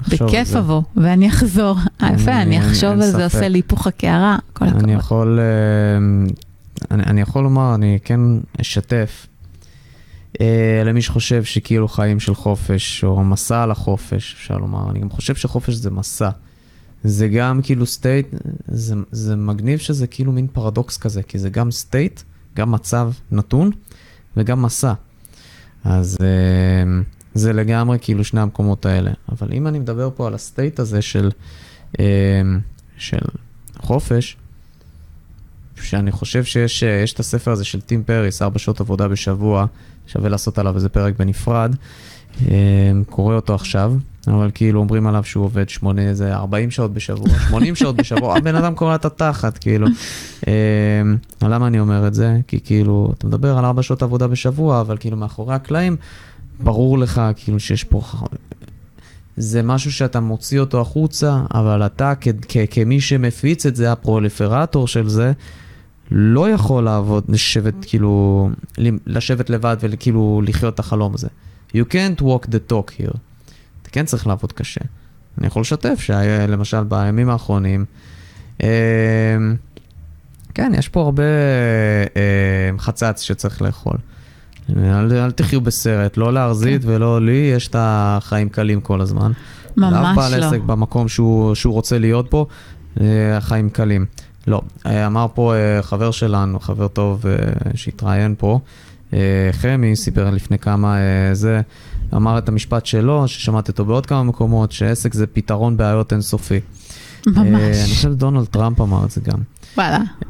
[0.07, 1.77] בכיף אבוא, ואני אחזור.
[2.13, 4.83] יפה, אני אחשוב על זה, עושה לי היפוך הקערה, כל הכבוד.
[4.83, 5.97] אני יכול, אה,
[6.91, 8.19] אני, אני יכול לומר, אני כן
[8.61, 9.27] אשתף.
[10.41, 15.09] אה, למי שחושב שכאילו חיים של חופש, או מסע על החופש, אפשר לומר, אני גם
[15.09, 16.29] חושב שחופש זה מסע.
[17.07, 18.27] זה גם כאילו state,
[18.67, 22.21] זה, זה מגניב שזה כאילו מין פרדוקס כזה, כי זה גם state,
[22.55, 23.71] גם מצב נתון
[24.37, 24.93] וגם מסע.
[25.83, 27.01] אז אה,
[27.33, 29.11] זה לגמרי כאילו שני המקומות האלה.
[29.31, 31.31] אבל אם אני מדבר פה על הסטייט הזה של,
[31.99, 32.05] אה,
[32.97, 33.25] של
[33.77, 34.37] חופש,
[35.75, 39.65] שאני חושב שיש יש את הספר הזה של טים פריס, ארבע שעות עבודה בשבוע,
[40.07, 41.75] שווה לעשות עליו איזה פרק בנפרד.
[42.47, 43.93] אה, קורא אותו עכשיו,
[44.27, 48.55] אבל כאילו אומרים עליו שהוא עובד שמונה, איזה 40 שעות בשבוע, 80 שעות בשבוע, הבן
[48.55, 49.87] אדם קורא את התחת, כאילו.
[50.47, 51.01] אה,
[51.41, 52.39] למה אני אומר את זה?
[52.47, 55.95] כי כאילו, אתה מדבר על 4 שעות עבודה בשבוע, אבל כאילו מאחורי הקלעים,
[56.59, 58.01] ברור לך כאילו שיש פה...
[59.37, 62.13] זה משהו שאתה מוציא אותו החוצה, אבל אתה
[62.69, 65.31] כמי שמפיץ את זה, הפרוליפרטור של זה,
[66.11, 68.49] לא יכול לעבוד, לשבת כאילו,
[69.07, 71.27] לשבת לבד וכאילו לחיות את החלום הזה.
[71.75, 73.17] You can't walk the talk here.
[73.95, 74.81] כן צריך לעבוד קשה.
[75.37, 77.85] אני יכול לשתף שלמשל בימים האחרונים,
[78.63, 78.67] אה,
[80.53, 81.23] כן, יש פה הרבה
[82.15, 83.97] אה, חצץ שצריך לאכול.
[84.77, 86.89] אל, אל תחיו בסרט, לא להרזית כן.
[86.89, 89.31] ולא לי, יש את החיים קלים כל הזמן.
[89.77, 90.01] ממש לא.
[90.01, 92.45] לאף בעל עסק במקום שהוא, שהוא רוצה להיות פה,
[93.01, 94.05] אה, החיים קלים.
[94.47, 97.25] לא, אמר פה חבר שלנו, חבר טוב
[97.75, 98.59] שהתראיין פה,
[99.51, 100.97] חמי, סיפר לפני כמה
[101.33, 101.61] זה,
[102.13, 106.59] אמר את המשפט שלו, ששמעתי אותו בעוד כמה מקומות, שעסק זה פתרון בעיות אינסופי.
[107.27, 107.37] ממש.
[107.37, 109.39] Uh, אני חושב שדונלד טראמפ אמר את זה גם.
[109.77, 109.99] וואלה.
[110.21, 110.25] Uh,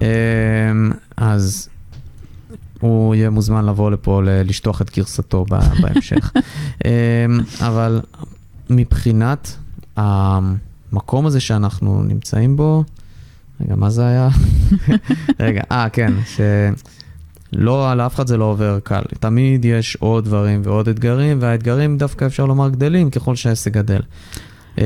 [1.17, 1.69] אז
[2.79, 5.45] הוא יהיה מוזמן לבוא לפה לשטוח את גרסתו
[5.81, 6.31] בהמשך.
[6.79, 6.85] uh,
[7.59, 8.01] אבל
[8.69, 9.57] מבחינת
[9.95, 12.83] המקום הזה שאנחנו נמצאים בו,
[13.61, 14.29] רגע, מה זה היה?
[15.39, 16.13] רגע, אה, כן,
[17.55, 19.01] שלא, על אף אחד זה לא עובר קל.
[19.19, 24.01] תמיד יש עוד דברים ועוד אתגרים, והאתגרים דווקא אפשר לומר גדלים ככל שהעסק גדל.
[24.77, 24.83] אמ,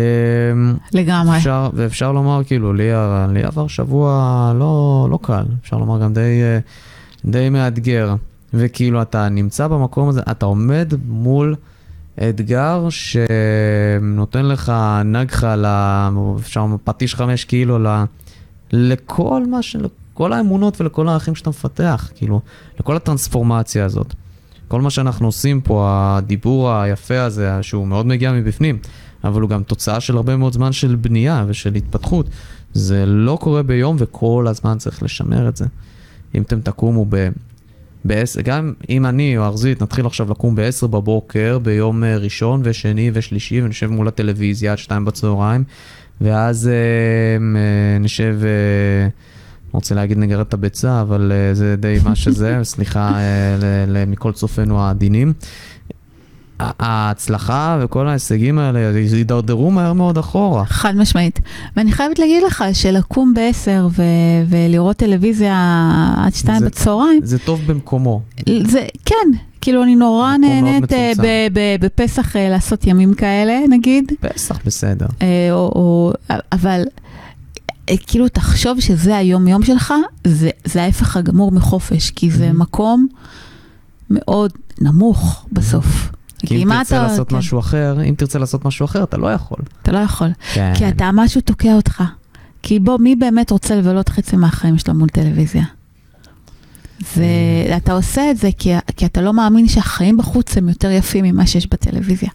[0.93, 1.37] לגמרי.
[1.37, 2.89] אפשר, ואפשר לומר, כאילו, לי,
[3.33, 6.59] לי עבר שבוע לא, לא קל, אפשר לומר גם די, אה,
[7.25, 8.15] די מאתגר.
[8.53, 11.55] וכאילו, אתה נמצא במקום הזה, אתה עומד מול
[12.29, 14.73] אתגר שנותן לך
[15.05, 15.55] נגחה,
[16.39, 17.77] אפשר פטיש חמש קילו,
[18.71, 19.75] לכל מה ש...
[20.19, 22.41] לכל האמונות ולכל הערכים שאתה מפתח, כאילו,
[22.79, 24.13] לכל הטרנספורמציה הזאת.
[24.67, 28.77] כל מה שאנחנו עושים פה, הדיבור היפה הזה, שהוא מאוד מגיע מבפנים,
[29.23, 32.29] אבל הוא גם תוצאה של הרבה מאוד זמן של בנייה ושל התפתחות.
[32.73, 35.65] זה לא קורה ביום וכל הזמן צריך לשמר את זה.
[36.35, 37.29] אם אתם תקומו ב...
[38.05, 43.11] בעשר, גם אם אני או ארזית נתחיל עכשיו לקום ב-10 בבוקר ביום אה, ראשון ושני
[43.13, 45.63] ושלישי ונשב מול הטלוויזיה עד 2 בצהריים
[46.21, 49.09] ואז אה, אה, נשב, אה,
[49.71, 54.79] רוצה להגיד נגרד את הביצה, אבל אה, זה די מה שזה, סליחה אה, מכל צופינו
[54.81, 55.33] העדינים.
[56.59, 60.65] ההצלחה וכל ההישגים האלה יידרדרו מהר מאוד אחורה.
[60.65, 61.39] חד משמעית.
[61.77, 64.03] ואני חייבת להגיד לך שלקום בעשר ו-
[64.49, 65.55] ולראות טלוויזיה
[66.17, 67.19] עד שתיים בצהריים...
[67.23, 68.21] זה טוב במקומו.
[68.65, 69.15] זה, כן,
[69.61, 71.11] כאילו אני נורא נהנית אה,
[71.79, 74.11] בפסח לעשות ימים כאלה, נגיד.
[74.19, 75.07] פסח בסדר.
[75.21, 76.13] אה, או, או,
[76.51, 76.83] אבל
[78.07, 79.93] כאילו תחשוב שזה היום-יום שלך,
[80.27, 83.07] זה, זה ההפך הגמור מחופש, כי זה מקום
[84.09, 86.11] מאוד נמוך בסוף.
[86.45, 87.35] כי אם תרצה אתה, לעשות כן.
[87.35, 89.57] משהו אחר, אם תרצה לעשות משהו אחר, אתה לא יכול.
[89.81, 90.27] אתה לא יכול.
[90.53, 90.73] כן.
[90.75, 92.03] כי אתה, משהו תוקע אותך.
[92.61, 95.63] כי בוא, מי באמת רוצה לבלות חצי מהחיים שלו מול טלוויזיה?
[97.17, 101.47] ואתה עושה את זה כי, כי אתה לא מאמין שהחיים בחוץ הם יותר יפים ממה
[101.47, 102.29] שיש בטלוויזיה.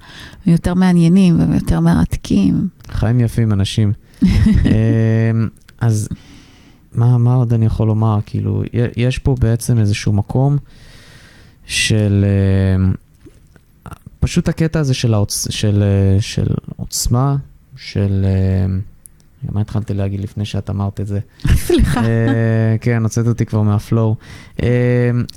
[0.46, 2.68] הם יותר מעניינים והם יותר מרתקים.
[2.90, 3.92] חיים יפים, אנשים.
[4.22, 5.48] אמ,
[5.80, 6.08] אז
[6.94, 8.18] מה, מה עוד אני יכול לומר?
[8.26, 8.62] כאילו,
[8.96, 10.56] יש פה בעצם איזשהו מקום
[11.66, 12.24] של...
[12.76, 12.92] אמ,
[14.20, 15.46] פשוט הקטע הזה של, העוצ...
[15.50, 16.46] של, אה, של
[16.76, 17.36] עוצמה,
[17.76, 18.24] של...
[18.24, 18.66] אה,
[19.52, 21.18] מה התחלתי להגיד לפני שאת אמרת את זה?
[21.54, 22.04] סליחה.
[22.04, 24.16] אה, כן, הוצאת אותי כבר מהפלואו.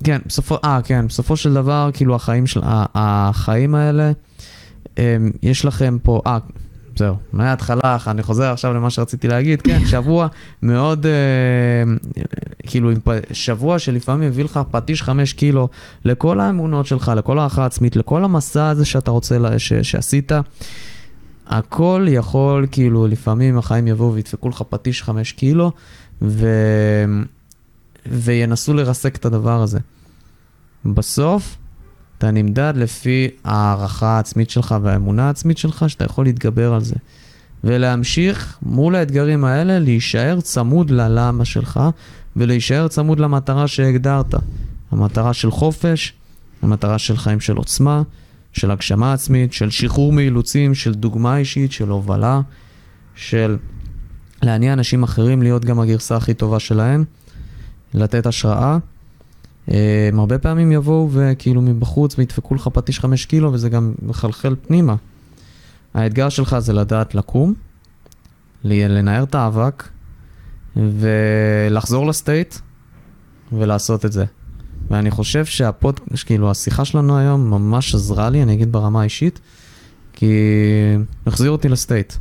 [0.03, 4.11] כן, בסופו, אה, כן, בסופו של דבר, כאילו החיים של, החיים האלה,
[5.43, 6.37] יש לכם פה, אה,
[6.97, 10.27] זהו, מההתחלה, אני חוזר עכשיו למה שרציתי להגיד, כן, שבוע
[10.61, 11.11] מאוד, אה,
[12.63, 12.91] כאילו,
[13.31, 15.69] שבוע שלפעמים מביא לך פטיש חמש קילו
[16.05, 20.31] לכל האמונות שלך, לכל הערכה עצמית, לכל המסע הזה שאתה רוצה, ש, שעשית.
[21.47, 25.71] הכל יכול, כאילו, לפעמים החיים יבואו וידפקו לך פטיש חמש קילו,
[26.21, 26.47] ו...
[28.11, 29.79] וינסו לרסק את הדבר הזה.
[30.85, 31.57] בסוף,
[32.17, 36.95] אתה נמדד לפי הערכה העצמית שלך והאמונה העצמית שלך, שאתה יכול להתגבר על זה.
[37.63, 41.79] ולהמשיך מול האתגרים האלה, להישאר צמוד ללמה שלך,
[42.35, 44.35] ולהישאר צמוד למטרה שהגדרת.
[44.91, 46.13] המטרה של חופש,
[46.61, 48.01] המטרה של חיים של עוצמה,
[48.53, 52.41] של הגשמה עצמית, של שחרור מאילוצים, של דוגמה אישית, של הובלה,
[53.15, 53.57] של
[54.41, 57.03] להניע אנשים אחרים להיות גם הגרסה הכי טובה שלהם,
[57.93, 58.77] לתת השראה.
[59.67, 64.95] הם הרבה פעמים יבואו וכאילו מבחוץ וידפקו לך פטיש חמש קילו וזה גם מחלחל פנימה.
[65.93, 67.53] האתגר שלך זה לדעת לקום,
[68.63, 69.87] לנער את האבק
[70.75, 72.55] ולחזור לסטייט
[73.53, 74.25] ולעשות את זה.
[74.91, 79.39] ואני חושב שהפוד, כאילו השיחה שלנו היום ממש עזרה לי, אני אגיד ברמה האישית,
[80.13, 80.35] כי
[81.25, 82.13] החזיר אותי לסטייט,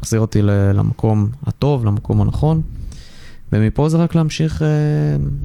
[0.00, 2.62] החזיר אותי למקום הטוב, למקום הנכון,
[3.52, 4.68] ומפה זה רק להמשיך אה,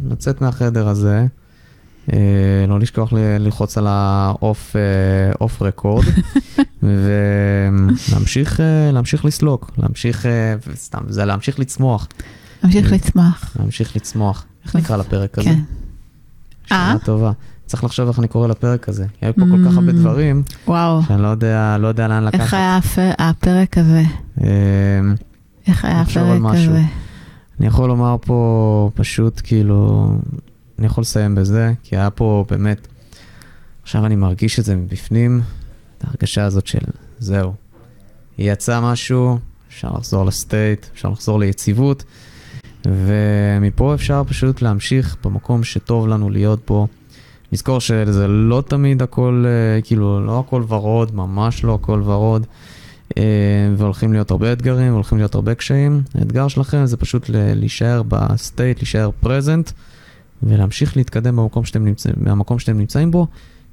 [0.09, 1.25] לצאת מהחדר הזה.
[2.13, 6.05] אה, לא לשכוח ללחוץ על האוף רקורד,
[6.83, 8.59] ולהמשיך
[8.93, 10.25] להמשיך לסלוק, להמשיך,
[10.75, 12.07] סתם, זה להמשיך לצמוח.
[12.63, 13.55] להמשיך לצמוח.
[13.59, 14.45] להמשיך לצמוח.
[14.65, 15.49] איך נקרא לפרק הזה?
[15.49, 15.59] כן.
[16.71, 16.95] אה?
[17.05, 17.31] טובה.
[17.65, 19.05] צריך לחשוב איך אני קורא לפרק הזה.
[19.21, 19.95] היה פה כל כך הרבה mm.
[19.95, 20.43] דברים.
[21.07, 22.41] שאני לא יודע, לא יודע לאן לקחת.
[22.41, 22.79] איך היה
[23.19, 24.03] הפרק הזה?
[24.43, 24.47] אה,
[25.67, 26.81] איך היה הפרק הזה?
[27.59, 30.11] אני יכול לומר פה פשוט כאילו,
[30.79, 32.87] אני יכול לסיים בזה, כי היה פה באמת,
[33.83, 35.41] עכשיו אני מרגיש את זה מבפנים,
[35.97, 36.79] את ההרגשה הזאת של
[37.19, 37.53] זהו.
[38.37, 42.03] יצא משהו, אפשר לחזור לסטייט, אפשר לחזור ליציבות,
[42.85, 46.87] ומפה אפשר פשוט להמשיך במקום שטוב לנו להיות בו.
[47.51, 52.45] לזכור שזה לא תמיד הכל, אה, כאילו, לא הכל ורוד, ממש לא הכל ורוד,
[53.17, 53.23] אה,
[53.77, 56.01] והולכים להיות הרבה אתגרים, והולכים להיות הרבה קשיים.
[56.15, 59.71] האתגר שלכם זה פשוט להישאר ב state, להישאר present.
[60.43, 63.27] ולהמשיך להתקדם במקום שאתם נמצא, מהמקום שאתם נמצאים בו,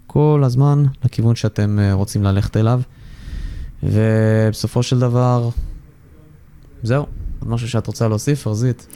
[0.07, 2.81] כל הזמן לכיוון שאתם אה, רוצים ללכת אליו.
[3.83, 5.49] ובסופו של דבר,
[6.83, 7.07] זהו.
[7.41, 8.87] עוד משהו שאת רוצה להוסיף, ארזית?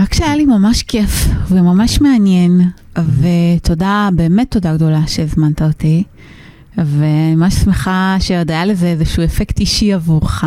[0.00, 2.60] רק שהיה לי ממש כיף וממש מעניין,
[2.98, 6.04] ותודה, באמת תודה גדולה שהזמנת אותי,
[6.78, 10.44] ואני ממש שמחה שעוד היה לזה איזשהו אפקט אישי עבורך.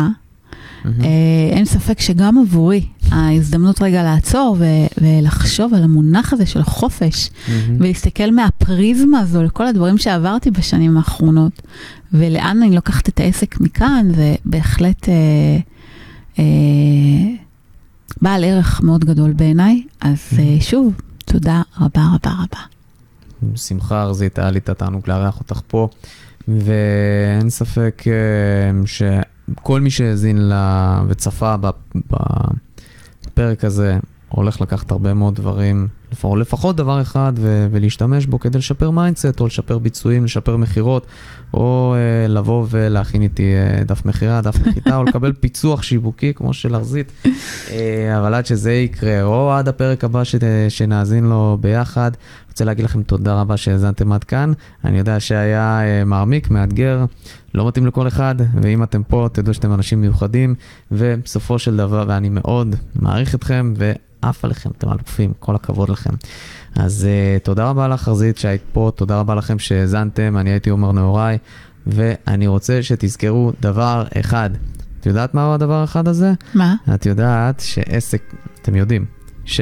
[0.84, 1.04] Mm-hmm.
[1.52, 4.64] אין ספק שגם עבורי, ההזדמנות רגע לעצור ו-
[4.98, 7.50] ולחשוב על המונח הזה של חופש, mm-hmm.
[7.78, 11.62] ולהסתכל מהפריזמה הזו לכל הדברים שעברתי בשנים האחרונות,
[12.12, 15.14] ולאן אני לוקחת את העסק מכאן, זה בהחלט אה,
[16.38, 16.44] אה,
[18.22, 19.82] בעל ערך מאוד גדול בעיניי.
[20.00, 20.40] אז mm-hmm.
[20.40, 20.92] אה, שוב,
[21.24, 22.62] תודה רבה רבה רבה.
[23.42, 25.88] בשמחה ארזית, היה לי את התענוג לארח אותך פה,
[26.48, 29.02] ואין ספק אה, ש...
[29.54, 31.54] כל מי שהאזין לה וצפה
[33.26, 35.88] בפרק הזה, הולך לקחת הרבה מאוד דברים,
[36.36, 41.06] לפחות דבר אחד, ו- ולהשתמש בו כדי לשפר mindset, או לשפר ביצועים, לשפר מכירות,
[41.54, 46.52] או אה, לבוא ולהכין איתי אה, דף מכירה, דף נחיתה, או לקבל פיצוח שיווקי כמו
[46.52, 47.12] של ארזית.
[47.24, 47.28] אה,
[48.18, 50.34] אבל עד שזה יקרה, או עד הפרק הבא ש-
[50.68, 52.10] שנאזין לו ביחד,
[52.48, 54.52] רוצה להגיד לכם תודה רבה שהאזנתם עד כאן.
[54.84, 57.04] אני יודע שהיה uh, מעמיק, מאתגר,
[57.54, 60.54] לא מתאים לכל אחד, ואם אתם פה, תדעו שאתם אנשים מיוחדים,
[60.92, 63.74] ובסופו של דבר, ואני מאוד מעריך אתכם,
[64.22, 66.10] ועף עליכם, אתם אלופים, כל הכבוד לכם.
[66.74, 70.92] אז uh, תודה רבה לך, ארזית, שהיית פה, תודה רבה לכם שהאזנתם, אני הייתי עומר
[70.92, 71.38] נהוראי,
[71.86, 74.50] ואני רוצה שתזכרו דבר אחד.
[75.00, 76.32] את יודעת מהו הדבר האחד הזה?
[76.54, 76.74] מה?
[76.94, 79.04] את יודעת שעסק, אתם יודעים,
[79.44, 79.60] ש...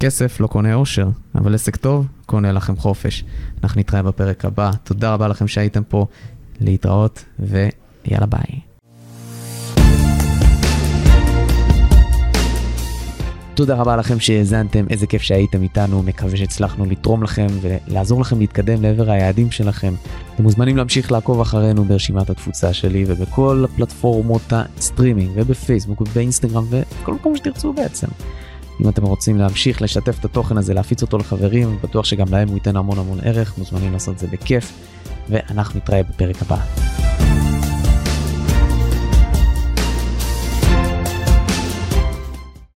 [0.00, 3.24] כסף לא קונה אושר, אבל עסק טוב קונה לכם חופש.
[3.64, 4.70] אנחנו נתראה בפרק הבא.
[4.84, 6.06] תודה רבה לכם שהייתם פה.
[6.60, 8.75] להתראות, ויאללה ביי.
[13.56, 18.82] תודה רבה לכם שהאזנתם, איזה כיף שהייתם איתנו, מקווה שהצלחנו לתרום לכם ולעזור לכם להתקדם
[18.82, 19.94] לעבר היעדים שלכם.
[20.34, 27.36] אתם מוזמנים להמשיך לעקוב אחרינו ברשימת התפוצה שלי ובכל פלטפורמות הסטרימינג ובפייסבוק ובאינסטגרם וכל מקום
[27.36, 28.06] שתרצו בעצם.
[28.82, 32.54] אם אתם רוצים להמשיך לשתף את התוכן הזה, להפיץ אותו לחברים, בטוח שגם להם הוא
[32.54, 34.72] ייתן המון המון ערך, מוזמנים לעשות את זה בכיף,
[35.28, 36.56] ואנחנו נתראה בפרק הבא.